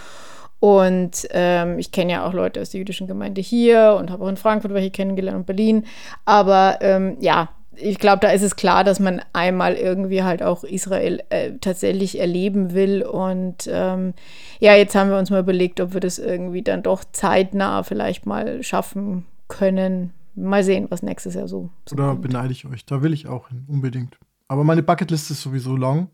[0.60, 4.28] Und ähm, ich kenne ja auch Leute aus der jüdischen Gemeinde hier und habe auch
[4.28, 5.86] in Frankfurt welche kennengelernt und Berlin.
[6.24, 10.64] Aber ähm, ja, ich glaube, da ist es klar, dass man einmal irgendwie halt auch
[10.64, 13.02] Israel äh, tatsächlich erleben will.
[13.02, 14.14] Und ähm,
[14.60, 18.26] ja, jetzt haben wir uns mal überlegt, ob wir das irgendwie dann doch zeitnah vielleicht
[18.26, 20.12] mal schaffen können.
[20.34, 21.70] Mal sehen, was nächstes Jahr so.
[21.86, 22.22] so Oder kommt.
[22.22, 22.84] beneide ich euch.
[22.86, 24.18] Da will ich auch hin, unbedingt.
[24.48, 26.08] Aber meine Bucketliste ist sowieso lang.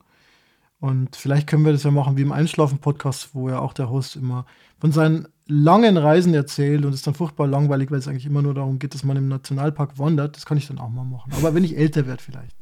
[0.81, 4.15] Und vielleicht können wir das ja machen wie im Einschlafen-Podcast, wo ja auch der Host
[4.15, 4.47] immer
[4.79, 8.43] von seinen langen Reisen erzählt und es ist dann furchtbar langweilig, weil es eigentlich immer
[8.43, 10.37] nur darum geht, dass man im Nationalpark wandert.
[10.37, 11.33] Das kann ich dann auch mal machen.
[11.33, 12.55] Aber wenn ich älter werde vielleicht.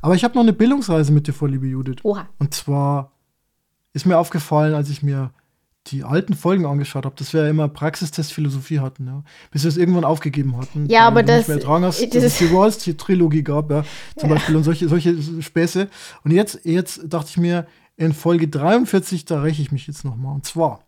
[0.00, 1.98] Aber ich habe noch eine Bildungsreise mit dir vor, liebe Judith.
[2.02, 2.28] Oha.
[2.38, 3.12] Und zwar
[3.92, 5.30] ist mir aufgefallen, als ich mir
[5.88, 9.24] die alten Folgen angeschaut habe, dass wir ja immer Praxistest Philosophie hatten, ja.
[9.50, 10.86] Bis wir es irgendwann aufgegeben hatten.
[10.86, 13.84] Ja, aber das, nicht mehr hast, das dass es die Rawls-Trilogie gab, ja,
[14.16, 14.34] zum ja.
[14.36, 15.88] Beispiel und solche, solche Späße.
[16.24, 20.34] Und jetzt, jetzt dachte ich mir, in Folge 43, da räche ich mich jetzt nochmal.
[20.34, 20.80] Und zwar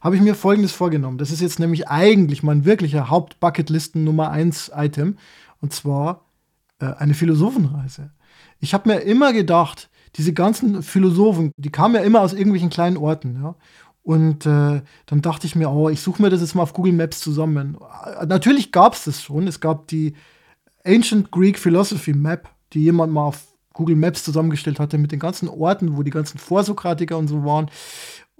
[0.00, 1.18] habe ich mir folgendes vorgenommen.
[1.18, 5.18] Das ist jetzt nämlich eigentlich mein wirklicher Haupt-Bucketlisten Nummer 1 Item.
[5.60, 6.24] Und zwar
[6.78, 8.10] äh, eine Philosophenreise.
[8.58, 12.96] Ich habe mir immer gedacht, diese ganzen Philosophen, die kamen ja immer aus irgendwelchen kleinen
[12.96, 13.40] Orten.
[13.42, 13.54] Ja?
[14.02, 16.92] Und äh, dann dachte ich mir, oh, ich suche mir das jetzt mal auf Google
[16.92, 17.76] Maps zusammen.
[18.26, 19.46] Natürlich gab es das schon.
[19.46, 20.14] Es gab die
[20.84, 23.44] Ancient Greek Philosophy Map, die jemand mal auf
[23.74, 27.70] Google Maps zusammengestellt hatte mit den ganzen Orten, wo die ganzen Vorsokratiker und so waren.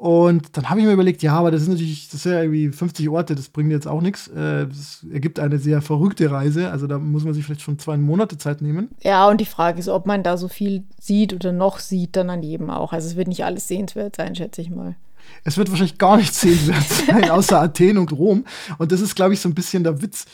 [0.01, 2.70] Und dann habe ich mir überlegt, ja, aber das ist natürlich, das sind ja irgendwie
[2.70, 4.28] 50 Orte, das bringt jetzt auch nichts.
[4.28, 6.70] Äh, das ergibt eine sehr verrückte Reise.
[6.70, 8.88] Also da muss man sich vielleicht schon zwei Monate Zeit nehmen.
[9.03, 12.30] Ja, und die Frage ist, ob man da so viel sieht oder noch sieht, dann
[12.30, 12.94] an jedem auch.
[12.94, 14.96] Also es wird nicht alles sehenswert sein, schätze ich mal.
[15.44, 18.46] Es wird wahrscheinlich gar nichts sehenswert sein, außer Athen und Rom.
[18.78, 20.24] Und das ist, glaube ich, so ein bisschen der Witz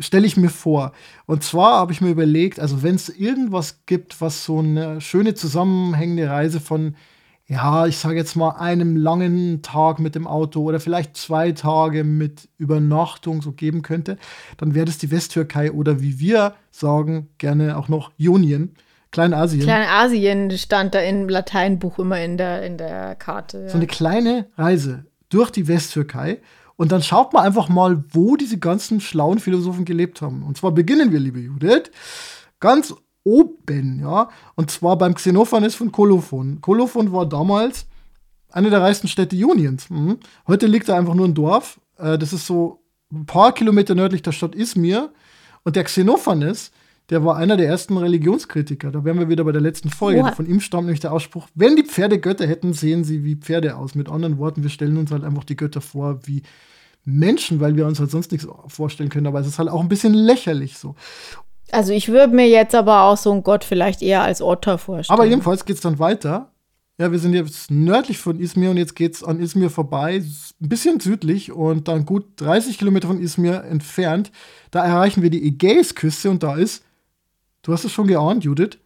[0.00, 0.90] stelle ich mir vor.
[1.26, 5.34] Und zwar habe ich mir überlegt, also wenn es irgendwas gibt, was so eine schöne
[5.34, 6.96] zusammenhängende Reise von
[7.46, 12.04] ja, ich sage jetzt mal, einem langen Tag mit dem Auto oder vielleicht zwei Tage
[12.04, 14.16] mit Übernachtung so geben könnte,
[14.56, 18.74] dann wäre das die Westtürkei oder wie wir sagen, gerne auch noch Ionien.
[19.10, 19.62] Kleinasien.
[19.62, 23.64] Kleinasien stand da im Lateinbuch immer in der, in der Karte.
[23.64, 23.68] Ja.
[23.68, 26.40] So eine kleine Reise durch die Westtürkei.
[26.76, 30.42] Und dann schaut man einfach mal, wo diese ganzen schlauen Philosophen gelebt haben.
[30.42, 31.90] Und zwar beginnen wir, liebe Judith,
[32.58, 32.94] ganz
[33.24, 34.28] oben, ja.
[34.54, 36.60] Und zwar beim Xenophanes von Kolophon.
[36.60, 37.86] Kolophon war damals
[38.50, 39.90] eine der reichsten Städte Ioniens.
[39.90, 40.18] Mhm.
[40.46, 41.80] Heute liegt da einfach nur ein Dorf.
[41.98, 45.12] Äh, das ist so ein paar Kilometer nördlich der Stadt Izmir.
[45.64, 46.72] Und der Xenophanes,
[47.10, 48.90] der war einer der ersten Religionskritiker.
[48.90, 50.22] Da wären wir wieder bei der letzten Folge.
[50.22, 50.34] What?
[50.34, 53.76] Von ihm stammt nämlich der Ausspruch, wenn die Pferde Götter hätten, sehen sie wie Pferde
[53.76, 53.94] aus.
[53.94, 56.42] Mit anderen Worten, wir stellen uns halt einfach die Götter vor wie
[57.04, 59.26] Menschen, weil wir uns halt sonst nichts vorstellen können.
[59.26, 60.94] Aber es ist halt auch ein bisschen lächerlich so.
[61.72, 65.18] Also ich würde mir jetzt aber auch so einen Gott vielleicht eher als Otter vorstellen.
[65.18, 66.52] Aber jedenfalls geht es dann weiter.
[66.98, 70.68] Ja, wir sind jetzt nördlich von Izmir und jetzt geht es an Izmir vorbei, ein
[70.68, 74.30] bisschen südlich und dann gut 30 Kilometer von Izmir entfernt.
[74.70, 76.84] Da erreichen wir die Ägäisküste und da ist,
[77.62, 78.78] du hast es schon geahnt, Judith,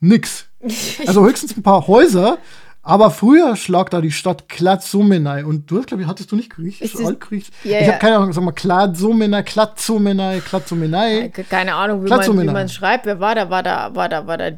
[0.00, 0.46] nix.
[1.06, 2.38] Also höchstens ein paar Häuser,
[2.84, 6.50] aber früher schlag da die Stadt Klatsumenai und du hast, glaube ich, hattest du nicht
[6.50, 7.50] Griechisch, Altgriechisch?
[7.64, 11.30] Ja, ich habe keine Ahnung, sag mal Klatsumenai, Klatsumenai, Klatsumenai.
[11.48, 13.06] Keine Ahnung, wie man es schreibt.
[13.06, 13.48] Wer war da?
[13.48, 14.50] War da, war da, war da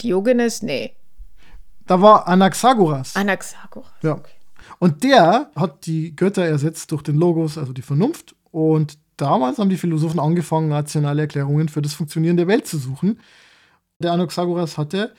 [0.00, 0.62] Diogenes?
[0.62, 0.94] Nee.
[1.86, 3.16] Da war Anaxagoras.
[3.16, 3.92] Anaxagoras.
[4.02, 4.18] Ja.
[4.78, 8.34] Und der hat die Götter ersetzt durch den Logos, also die Vernunft.
[8.50, 13.20] Und damals haben die Philosophen angefangen, rationale Erklärungen für das Funktionieren der Welt zu suchen.
[13.98, 15.12] Der Anaxagoras hatte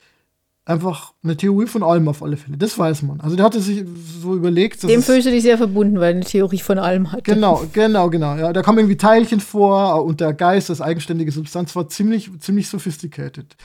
[0.66, 2.58] einfach eine Theorie von allem auf alle Fälle.
[2.58, 3.22] Das weiß man.
[3.22, 3.86] Also der hatte sich
[4.22, 4.82] so überlegt.
[4.84, 7.22] Dem du dich sehr verbunden, weil er eine Theorie von allem hatte.
[7.34, 8.36] Genau, genau, genau.
[8.36, 12.68] Ja, da kommen irgendwie Teilchen vor und der Geist als eigenständige Substanz war ziemlich, ziemlich
[12.68, 13.56] sophisticated.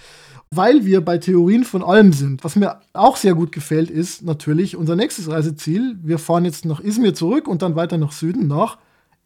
[0.51, 2.44] Weil wir bei Theorien von allem sind.
[2.44, 5.96] Was mir auch sehr gut gefällt, ist natürlich unser nächstes Reiseziel.
[6.03, 8.76] Wir fahren jetzt nach Izmir zurück und dann weiter nach Süden nach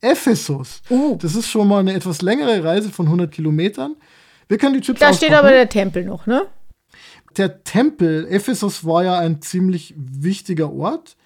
[0.00, 0.82] Ephesus.
[0.90, 1.16] Uh.
[1.20, 3.96] Das ist schon mal eine etwas längere Reise von 100 Kilometern.
[4.48, 5.46] Wir können die Chips Da steht auspacken.
[5.46, 6.42] aber der Tempel noch, ne?
[7.38, 11.16] Der Tempel, Ephesus war ja ein ziemlich wichtiger Ort.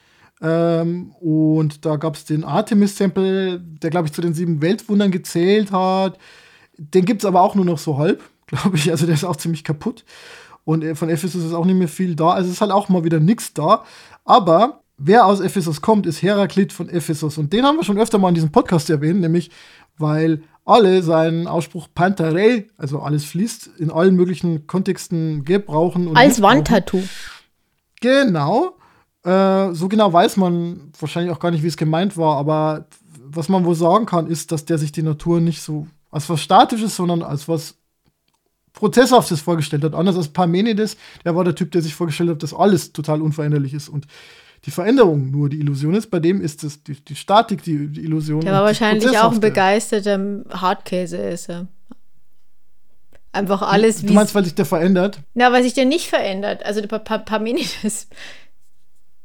[0.40, 5.72] Ähm, und da gab es den Artemis-Tempel, der, glaube ich, zu den sieben Weltwundern gezählt
[5.72, 6.18] hat.
[6.76, 8.90] Den gibt es aber auch nur noch so halb, glaube ich.
[8.90, 10.04] Also der ist auch ziemlich kaputt.
[10.64, 12.30] Und äh, von Ephesus ist auch nicht mehr viel da.
[12.30, 13.84] Also es ist halt auch mal wieder nichts da.
[14.24, 17.38] Aber wer aus Ephesus kommt, ist Heraklit von Ephesus.
[17.38, 19.50] Und den haben wir schon öfter mal in diesem Podcast erwähnt, nämlich
[19.96, 26.08] weil alle seinen Ausspruch Pantarei, also alles fließt, in allen möglichen Kontexten gebrauchen.
[26.08, 26.42] Und Als.
[26.42, 27.02] Wandtattoo.
[28.00, 28.76] Genau.
[29.24, 32.86] Äh, so genau weiß man wahrscheinlich auch gar nicht, wie es gemeint war, aber
[33.24, 36.40] was man wohl sagen kann, ist, dass der sich die Natur nicht so als was
[36.40, 37.76] Statisches, sondern als was
[38.72, 39.94] Prozesshaftes vorgestellt hat.
[39.94, 43.74] Anders als Parmenides, der war der Typ, der sich vorgestellt hat, dass alles total unveränderlich
[43.74, 44.06] ist und
[44.68, 46.10] die Veränderung nur die Illusion ist.
[46.10, 48.42] Bei dem ist es die, die Statik, die, die Illusion.
[48.42, 51.66] Der war wahrscheinlich auch ein begeisterter Hartkäseesser.
[53.32, 54.12] Einfach alles Du wie.
[54.12, 55.20] meinst, weil sich der verändert?
[55.32, 56.64] Na, weil sich der nicht verändert.
[56.66, 58.08] Also der Pa- Pa- Parmenides.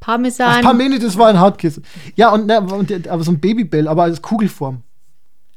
[0.00, 0.62] Parmesan.
[0.62, 1.82] Parmenides war ein Hartkäse.
[2.16, 4.82] Ja, und, ne, und aber so ein Babybell, aber als Kugelform.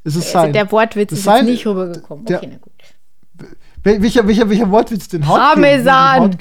[0.04, 0.52] Es ist also sein.
[0.52, 2.24] der Wortwitz ist sein- jetzt nicht rübergekommen.
[2.26, 2.72] der- Okay, na gut.
[3.84, 5.26] Wel- welcher, welcher, welcher Wortwitz denn?
[5.26, 5.50] Hartkäse?
[5.62, 6.20] Parmesan.
[6.20, 6.36] Hart-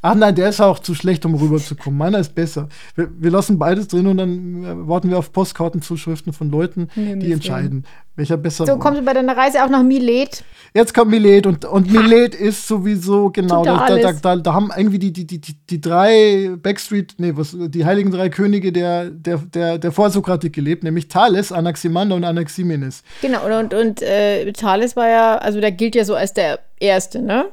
[0.00, 1.98] Ach nein, der ist auch zu schlecht, um rüberzukommen.
[1.98, 2.68] Meiner ist besser.
[2.94, 7.16] Wir, wir lassen beides drin und dann äh, warten wir auf Postkartenzuschriften von Leuten, Nee,
[7.16, 7.84] die entscheiden,
[8.14, 8.78] welcher besser So, war.
[8.78, 10.44] kommst du bei deiner Reise auch nach Milet?
[10.74, 14.98] Jetzt kommt Milet und, und Milet ist sowieso, genau, da, da da, da, haben irgendwie
[14.98, 19.38] die, die, die, die, die drei Backstreet, nee, was, die heiligen drei Könige der, der,
[19.38, 23.02] der, der Vorsokratik gelebt, nämlich Thales, Anaximander und Anaximenes.
[23.22, 26.60] Genau, und, und, und äh, Thales war ja, also der gilt ja so als der
[26.78, 27.46] Erste, ne?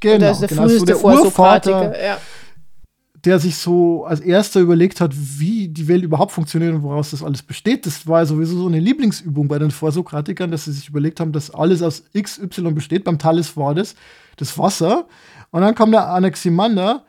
[0.00, 2.04] Genau, der ist der genau, das ist so früheste der Urvater.
[2.04, 2.18] Ja.
[3.24, 7.22] der sich so als erster überlegt hat, wie die Welt überhaupt funktioniert und woraus das
[7.22, 7.86] alles besteht.
[7.86, 11.50] Das war sowieso so eine Lieblingsübung bei den Vorsokratikern, dass sie sich überlegt haben, dass
[11.50, 13.04] alles aus XY besteht.
[13.04, 13.96] Beim Thales war das
[14.36, 15.06] das Wasser.
[15.50, 17.04] Und dann kam der Anaximander,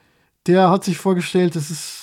[0.47, 1.97] der hat sich vorgestellt, das ist.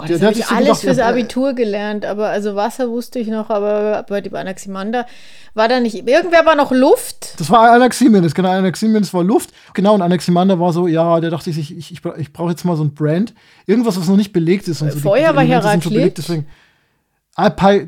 [0.00, 3.28] Gott, das habe ich alles gedacht, fürs ja, Abitur gelernt, aber also Wasser wusste ich
[3.28, 5.06] noch, aber bei dem Anaximander
[5.54, 7.34] war da nicht, irgendwer war noch Luft.
[7.38, 9.50] Das war Anaximenes, genau, Anaximenes war Luft.
[9.74, 12.76] Genau, und Anaximander war so, ja, der dachte sich, ich, ich, ich brauche jetzt mal
[12.76, 13.34] so ein Brand.
[13.66, 14.82] Irgendwas, was noch nicht belegt ist.
[14.82, 14.96] Und so.
[14.96, 16.18] Die- Vorher die war sind schon Heraklit.
[16.18, 16.46] Deswegen,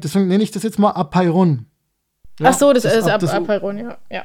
[0.03, 1.67] deswegen nenne ich das jetzt mal Apeiron.
[2.41, 3.97] Ja, Ach so, das, ist ab- das- Apeiron, ja.
[4.11, 4.25] ja.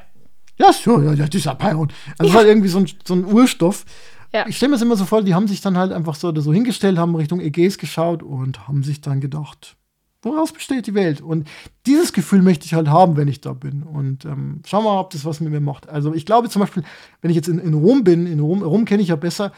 [0.60, 1.92] Ja, so, ja, ja, das ist Apeiron.
[2.18, 3.84] Also das war irgendwie so ein, so ein Urstoff.
[4.32, 4.46] Ja.
[4.46, 6.52] Ich stelle mir das immer so vor, die haben sich dann halt einfach so, so
[6.52, 9.76] hingestellt, haben Richtung Ägäis geschaut und haben sich dann gedacht,
[10.22, 11.20] woraus besteht die Welt?
[11.20, 11.48] Und
[11.86, 13.82] dieses Gefühl möchte ich halt haben, wenn ich da bin.
[13.82, 15.88] Und ähm, schau mal, ob das was mit mir macht.
[15.88, 16.82] Also ich glaube zum Beispiel,
[17.22, 19.52] wenn ich jetzt in, in Rom bin, in Rom, Rom kenne ich ja besser,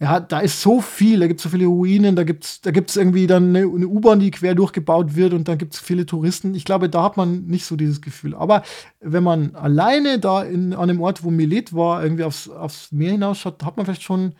[0.00, 2.70] ja, da ist so viel, da gibt es so viele Ruinen, da gibt es da
[2.70, 6.06] gibt's irgendwie dann eine, eine U-Bahn, die quer durchgebaut wird und dann gibt es viele
[6.06, 6.54] Touristen.
[6.54, 8.34] Ich glaube, da hat man nicht so dieses Gefühl.
[8.34, 8.62] Aber
[9.00, 13.12] wenn man alleine da in, an dem Ort, wo Milet war, irgendwie aufs, aufs Meer
[13.12, 14.34] hinausschaut, hat man vielleicht schon.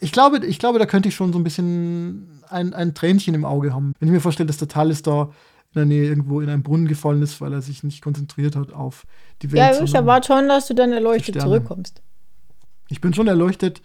[0.00, 3.44] Ich glaube, ich glaube, da könnte ich schon so ein bisschen ein, ein Tränchen im
[3.44, 3.94] Auge haben.
[3.98, 5.30] Wenn ich mir vorstelle, dass der Thales da
[5.74, 8.72] in der Nähe irgendwo in einen Brunnen gefallen ist, weil er sich nicht konzentriert hat
[8.72, 9.06] auf
[9.42, 9.76] die Welt.
[9.76, 12.00] Ja, ich erwarte schon, dass du dann erleuchtet zurückkommst.
[12.88, 13.82] ich bin schon erleuchtet,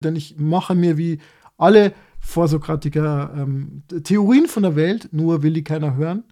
[0.00, 1.18] denn ich mache mir wie
[1.56, 6.24] alle Vorsokratiker ähm, Theorien von der Welt, nur will die keiner hören.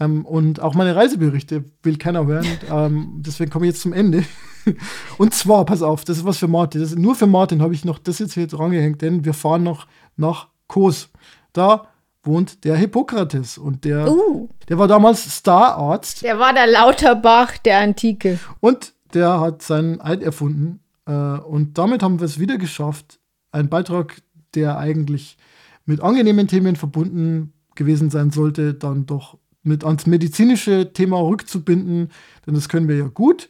[0.00, 2.46] Ähm, und auch meine Reiseberichte will keiner hören.
[2.70, 4.24] ähm, deswegen komme ich jetzt zum Ende.
[5.18, 6.80] und zwar, pass auf, das ist was für Martin.
[6.80, 9.62] Das ist, nur für Martin habe ich noch das jetzt hier drangehängt, denn wir fahren
[9.62, 9.86] noch
[10.16, 11.10] nach Kos.
[11.52, 11.88] Da
[12.22, 17.78] wohnt der Hippokrates und der, Uh, der war damals Stararzt der war der Lauterbach der
[17.78, 18.38] Antike.
[18.60, 20.80] und der hat seinen Eid erfunden.
[21.08, 23.18] Äh, und damit haben wir es wieder geschafft,
[23.50, 24.20] ein Beitrag,
[24.54, 25.38] der eigentlich
[25.86, 32.10] mit angenehmen Themen verbunden gewesen sein sollte, dann doch mit ans medizinische Thema rückzubinden,
[32.46, 33.48] denn das können wir ja gut.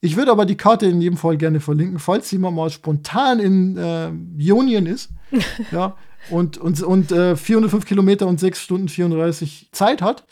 [0.00, 3.76] Ich würde aber die Karte in jedem Fall gerne verlinken, falls jemand mal spontan in
[3.76, 5.10] äh, Ionien ist
[5.72, 5.96] ja,
[6.30, 10.24] und, und, und äh, 405 Kilometer und 6 Stunden 34 Zeit hat.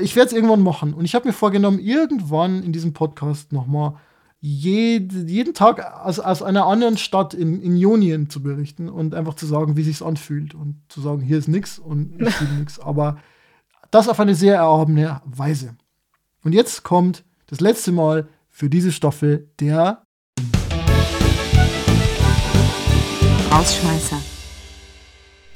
[0.00, 0.94] Ich werde es irgendwann machen.
[0.94, 3.94] Und ich habe mir vorgenommen, irgendwann in diesem Podcast nochmal
[4.46, 9.34] jed, jeden Tag aus, aus einer anderen Stadt in, in Ionien zu berichten und einfach
[9.34, 12.78] zu sagen, wie sich anfühlt und zu sagen, hier ist nichts und ich fühle nichts.
[12.78, 13.18] Aber
[13.90, 15.74] das auf eine sehr erhabene Weise.
[16.44, 20.04] Und jetzt kommt das letzte Mal für diese Staffel der
[23.50, 24.35] Rausschmeißer.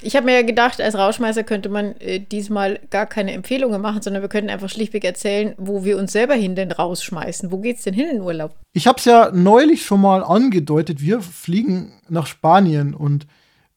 [0.03, 4.03] Ich habe mir ja gedacht, als Rauschmeißer könnte man äh, diesmal gar keine Empfehlungen machen,
[4.03, 7.51] sondern wir könnten einfach schlichtweg erzählen, wo wir uns selber hin denn rausschmeißen.
[7.51, 8.55] Wo geht's denn hin in Urlaub?
[8.73, 11.01] Ich habe es ja neulich schon mal angedeutet.
[11.01, 13.27] Wir fliegen nach Spanien und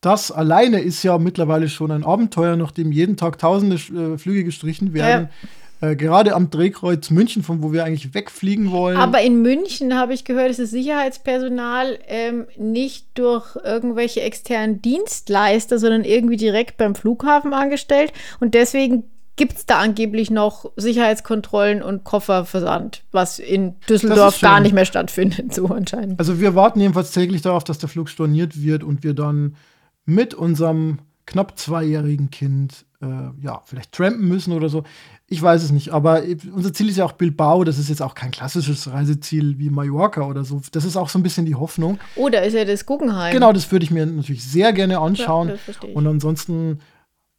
[0.01, 4.93] das alleine ist ja mittlerweile schon ein Abenteuer, nachdem jeden Tag tausende äh, Flüge gestrichen
[4.93, 5.29] werden.
[5.31, 5.49] Ja.
[5.83, 8.95] Äh, gerade am Drehkreuz München, von wo wir eigentlich wegfliegen wollen.
[8.95, 15.79] Aber in München habe ich gehört, ist das Sicherheitspersonal ähm, nicht durch irgendwelche externen Dienstleister,
[15.79, 18.13] sondern irgendwie direkt beim Flughafen angestellt.
[18.39, 19.03] Und deswegen
[19.35, 25.53] gibt es da angeblich noch Sicherheitskontrollen und Kofferversand, was in Düsseldorf gar nicht mehr stattfindet,
[25.53, 26.17] so anscheinend.
[26.17, 29.57] Also wir warten jedenfalls täglich darauf, dass der Flug storniert wird und wir dann
[30.05, 34.83] mit unserem knapp zweijährigen Kind äh, ja, vielleicht trampen müssen oder so.
[35.27, 36.21] Ich weiß es nicht, aber
[36.53, 37.63] unser Ziel ist ja auch Bilbao.
[37.63, 40.61] Das ist jetzt auch kein klassisches Reiseziel wie Mallorca oder so.
[40.71, 41.99] Das ist auch so ein bisschen die Hoffnung.
[42.15, 43.33] Oh, da ist ja das Guggenheim.
[43.33, 45.49] Genau, das würde ich mir natürlich sehr gerne anschauen.
[45.49, 46.79] Ja, und ansonsten,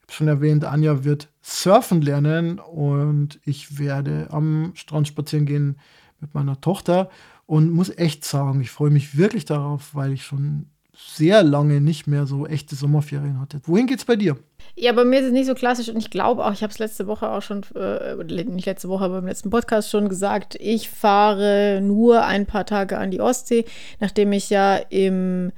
[0.01, 5.77] ich habe schon erwähnt, Anja wird surfen lernen und ich werde am Strand spazieren gehen
[6.21, 7.11] mit meiner Tochter
[7.47, 10.67] und muss echt sagen, ich freue mich wirklich darauf, weil ich schon
[10.97, 13.61] sehr lange nicht mehr so echte Sommerferien hatte.
[13.65, 14.37] Wohin geht's bei dir?
[14.77, 16.79] Ja, bei mir ist es nicht so klassisch und ich glaube auch, ich habe es
[16.79, 20.91] letzte Woche auch schon, äh, nicht letzte Woche, aber im letzten Podcast schon gesagt, ich
[20.91, 23.65] fahre nur ein paar Tage an die Ostsee,
[24.01, 25.53] nachdem ich ja im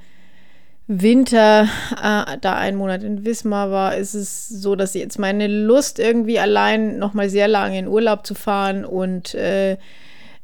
[0.87, 1.67] Winter
[2.01, 6.39] äh, da einen Monat in Wismar war, ist es so, dass jetzt meine Lust irgendwie
[6.39, 9.77] allein noch mal sehr lange in Urlaub zu fahren und äh,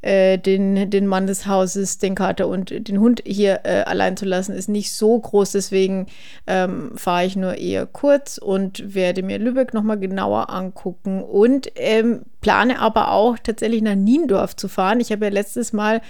[0.04, 4.26] äh, den, den Mann des Hauses, den Kater und den Hund hier äh, allein zu
[4.26, 5.54] lassen, ist nicht so groß.
[5.54, 6.08] Deswegen
[6.46, 12.24] ähm, fahre ich nur eher kurz und werde mir Lübeck nochmal genauer angucken und ähm,
[12.44, 15.00] plane aber auch tatsächlich nach Niendorf zu fahren.
[15.00, 16.02] Ich habe ja letztes Mal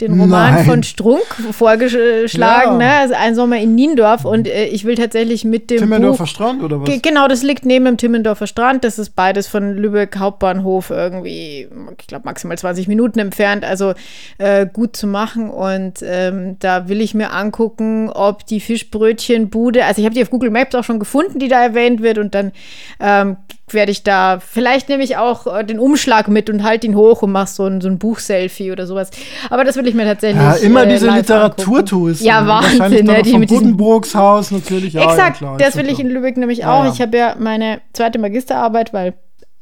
[0.00, 0.64] den Roman Nein.
[0.64, 2.86] von Strunk vorgeschlagen, ja.
[2.86, 2.92] ne?
[3.00, 6.62] also ein Sommer in Niendorf und äh, ich will tatsächlich mit dem Timmendorfer Buch, Strand
[6.62, 7.02] oder was?
[7.02, 8.84] Genau, das liegt neben dem Timmendorfer Strand.
[8.84, 11.68] Das ist beides von Lübeck Hauptbahnhof irgendwie,
[11.98, 13.92] ich glaube maximal 20 Minuten entfernt, also
[14.38, 20.00] äh, gut zu machen und ähm, da will ich mir angucken, ob die Fischbrötchenbude, also
[20.00, 22.52] ich habe die auf Google Maps auch schon gefunden, die da erwähnt wird und dann
[23.00, 23.36] ähm,
[23.74, 27.22] werde ich da, vielleicht nehme ich auch äh, den Umschlag mit und halte ihn hoch
[27.22, 29.10] und mache so ein, so ein Buchselfie oder sowas.
[29.48, 30.42] Aber das will ich mir tatsächlich.
[30.42, 32.20] Ja, immer äh, diese Literaturtours.
[32.20, 33.06] Ja, Wahnsinn.
[33.06, 33.22] Ne?
[33.22, 34.94] Die mit Buddenbrooks Haus natürlich.
[34.94, 36.84] Exakt, ja, das will ich in Lübeck nämlich auch.
[36.84, 39.14] Ja, ich habe ja meine zweite Magisterarbeit, weil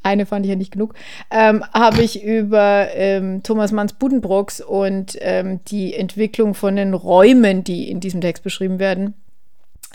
[0.02, 0.94] eine fand ich ja nicht genug,
[1.30, 7.64] ähm, habe ich über ähm, Thomas Manns Buddenbrooks und ähm, die Entwicklung von den Räumen,
[7.64, 9.14] die in diesem Text beschrieben werden,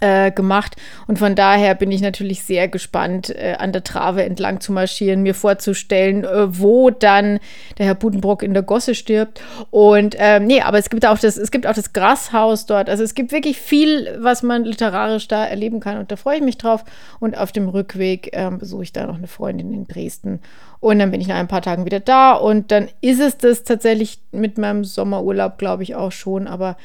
[0.01, 0.75] äh, gemacht.
[1.07, 5.21] Und von daher bin ich natürlich sehr gespannt, äh, an der Trave entlang zu marschieren,
[5.21, 7.39] mir vorzustellen, äh, wo dann
[7.77, 9.41] der Herr Budenbrock in der Gosse stirbt.
[9.71, 12.89] Und ähm, nee, aber es gibt auch das, es gibt auch das Grashaus dort.
[12.89, 15.97] Also es gibt wirklich viel, was man literarisch da erleben kann.
[15.97, 16.83] Und da freue ich mich drauf.
[17.19, 20.41] Und auf dem Rückweg ähm, besuche ich da noch eine Freundin in Dresden.
[20.79, 22.33] Und dann bin ich nach ein paar Tagen wieder da.
[22.33, 26.45] Und dann ist es das tatsächlich mit meinem Sommerurlaub, glaube ich, auch schon.
[26.45, 26.75] Aber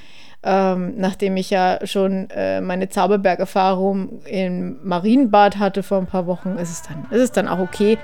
[0.42, 6.56] ähm, nachdem ich ja schon äh, meine Zauberberg-Erfahrung im Marienbad hatte vor ein paar Wochen,
[6.58, 7.98] ist es dann, ist es dann auch okay.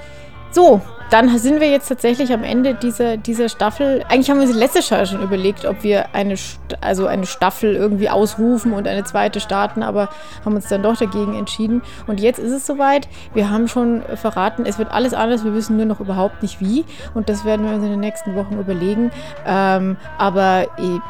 [0.55, 0.80] So,
[1.11, 4.05] dann sind wir jetzt tatsächlich am Ende dieser, dieser Staffel.
[4.09, 6.36] Eigentlich haben wir uns letzte Jahr schon überlegt, ob wir eine,
[6.80, 10.09] also eine Staffel irgendwie ausrufen und eine zweite starten, aber
[10.44, 11.82] haben uns dann doch dagegen entschieden.
[12.07, 13.09] Und jetzt ist es soweit.
[13.34, 15.44] Wir haben schon verraten, es wird alles anders.
[15.44, 16.84] Wir wissen nur noch überhaupt nicht wie.
[17.14, 19.11] Und das werden wir uns in den nächsten Wochen überlegen.
[19.44, 21.00] Ähm, aber äh,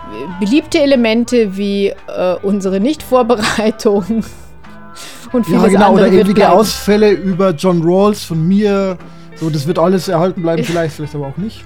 [0.41, 4.25] beliebte Elemente wie äh, unsere Nichtvorbereitung
[5.33, 6.09] und vieles ja, genau, andere.
[6.09, 8.97] Oder ewige Ausfälle über John Rawls von mir
[9.45, 11.63] so, das wird alles erhalten bleiben, vielleicht, vielleicht aber auch nicht.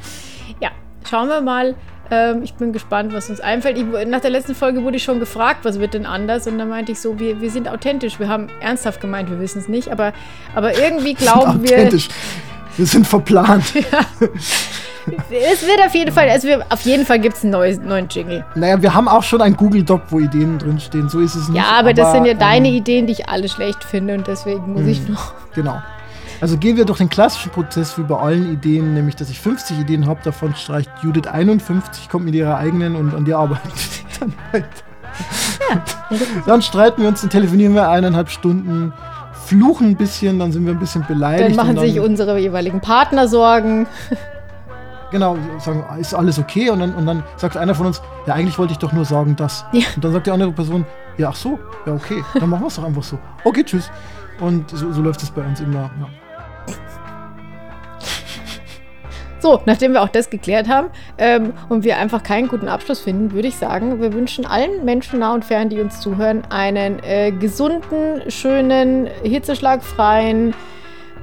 [0.61, 0.71] Ja,
[1.09, 1.77] schauen wir mal.
[2.11, 3.79] Ähm, ich bin gespannt, was uns einfällt.
[3.79, 6.47] Ich, nach der letzten Folge wurde ich schon gefragt, was wird denn anders?
[6.47, 8.19] Und dann meinte ich so, wir, wir sind authentisch.
[8.19, 10.13] Wir haben ernsthaft gemeint, wir wissen es nicht, aber,
[10.55, 11.77] aber irgendwie glauben wir.
[11.77, 12.09] Authentisch.
[12.77, 13.75] Wir sind verplant.
[13.75, 14.01] ja.
[15.31, 18.09] es wird auf jeden Fall, also wir, auf jeden Fall gibt es einen neuen, neuen
[18.09, 18.45] Jingle.
[18.55, 21.09] Naja, wir haben auch schon ein Google Doc, wo Ideen drinstehen.
[21.09, 21.59] So ist es nicht.
[21.59, 24.27] Ja, aber, aber das sind ja ähm, deine Ideen, die ich alle schlecht finde und
[24.27, 25.35] deswegen muss ich hm, noch.
[25.55, 25.79] Genau.
[26.41, 29.81] Also gehen wir durch den klassischen Prozess wie bei allen Ideen, nämlich dass ich 50
[29.81, 33.73] Ideen habe, davon streicht Judith 51, kommt mit ihrer eigenen und an die arbeitet
[34.21, 34.69] dann weiter.
[35.71, 35.83] Ja.
[36.47, 38.93] dann streiten wir uns, dann telefonieren wir eineinhalb Stunden,
[39.47, 41.51] fluchen ein bisschen, dann sind wir ein bisschen beleidigt.
[41.51, 43.87] Dann machen dann, sich unsere jeweiligen Partner Sorgen.
[45.11, 46.69] Genau, sagen, ist alles okay?
[46.69, 49.37] Und dann, und dann sagt einer von uns, ja, eigentlich wollte ich doch nur sagen,
[49.37, 49.65] das.
[49.73, 49.87] Ja.
[49.97, 50.85] Und dann sagt die andere Person,
[51.17, 53.19] ja, ach so, ja, okay, dann machen wir es doch einfach so.
[53.43, 53.91] Okay, tschüss.
[54.39, 55.91] Und so, so läuft es bei uns immer.
[55.99, 56.09] Ja.
[59.41, 63.33] So, nachdem wir auch das geklärt haben ähm, und wir einfach keinen guten Abschluss finden,
[63.33, 67.31] würde ich sagen, wir wünschen allen Menschen nah und fern, die uns zuhören, einen äh,
[67.31, 70.55] gesunden, schönen, hitzeschlagfreien,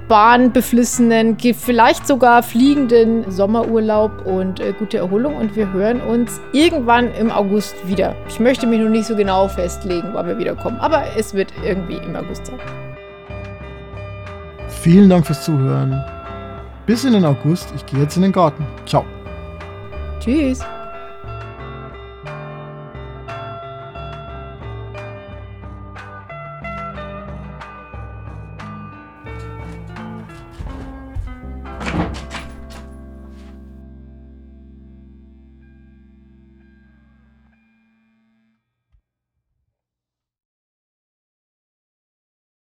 [0.08, 5.36] bahnbeflissenen, vielleicht sogar fliegenden Sommerurlaub und äh, gute Erholung.
[5.36, 8.16] Und wir hören uns irgendwann im August wieder.
[8.30, 11.98] Ich möchte mich noch nicht so genau festlegen, wann wir wiederkommen, aber es wird irgendwie
[11.98, 12.60] im August sein.
[14.70, 16.02] Vielen Dank fürs Zuhören.
[16.86, 17.74] Bis in den August.
[17.76, 18.66] Ich gehe jetzt in den Garten.
[18.86, 19.06] Ciao.
[20.20, 20.60] Tschüss.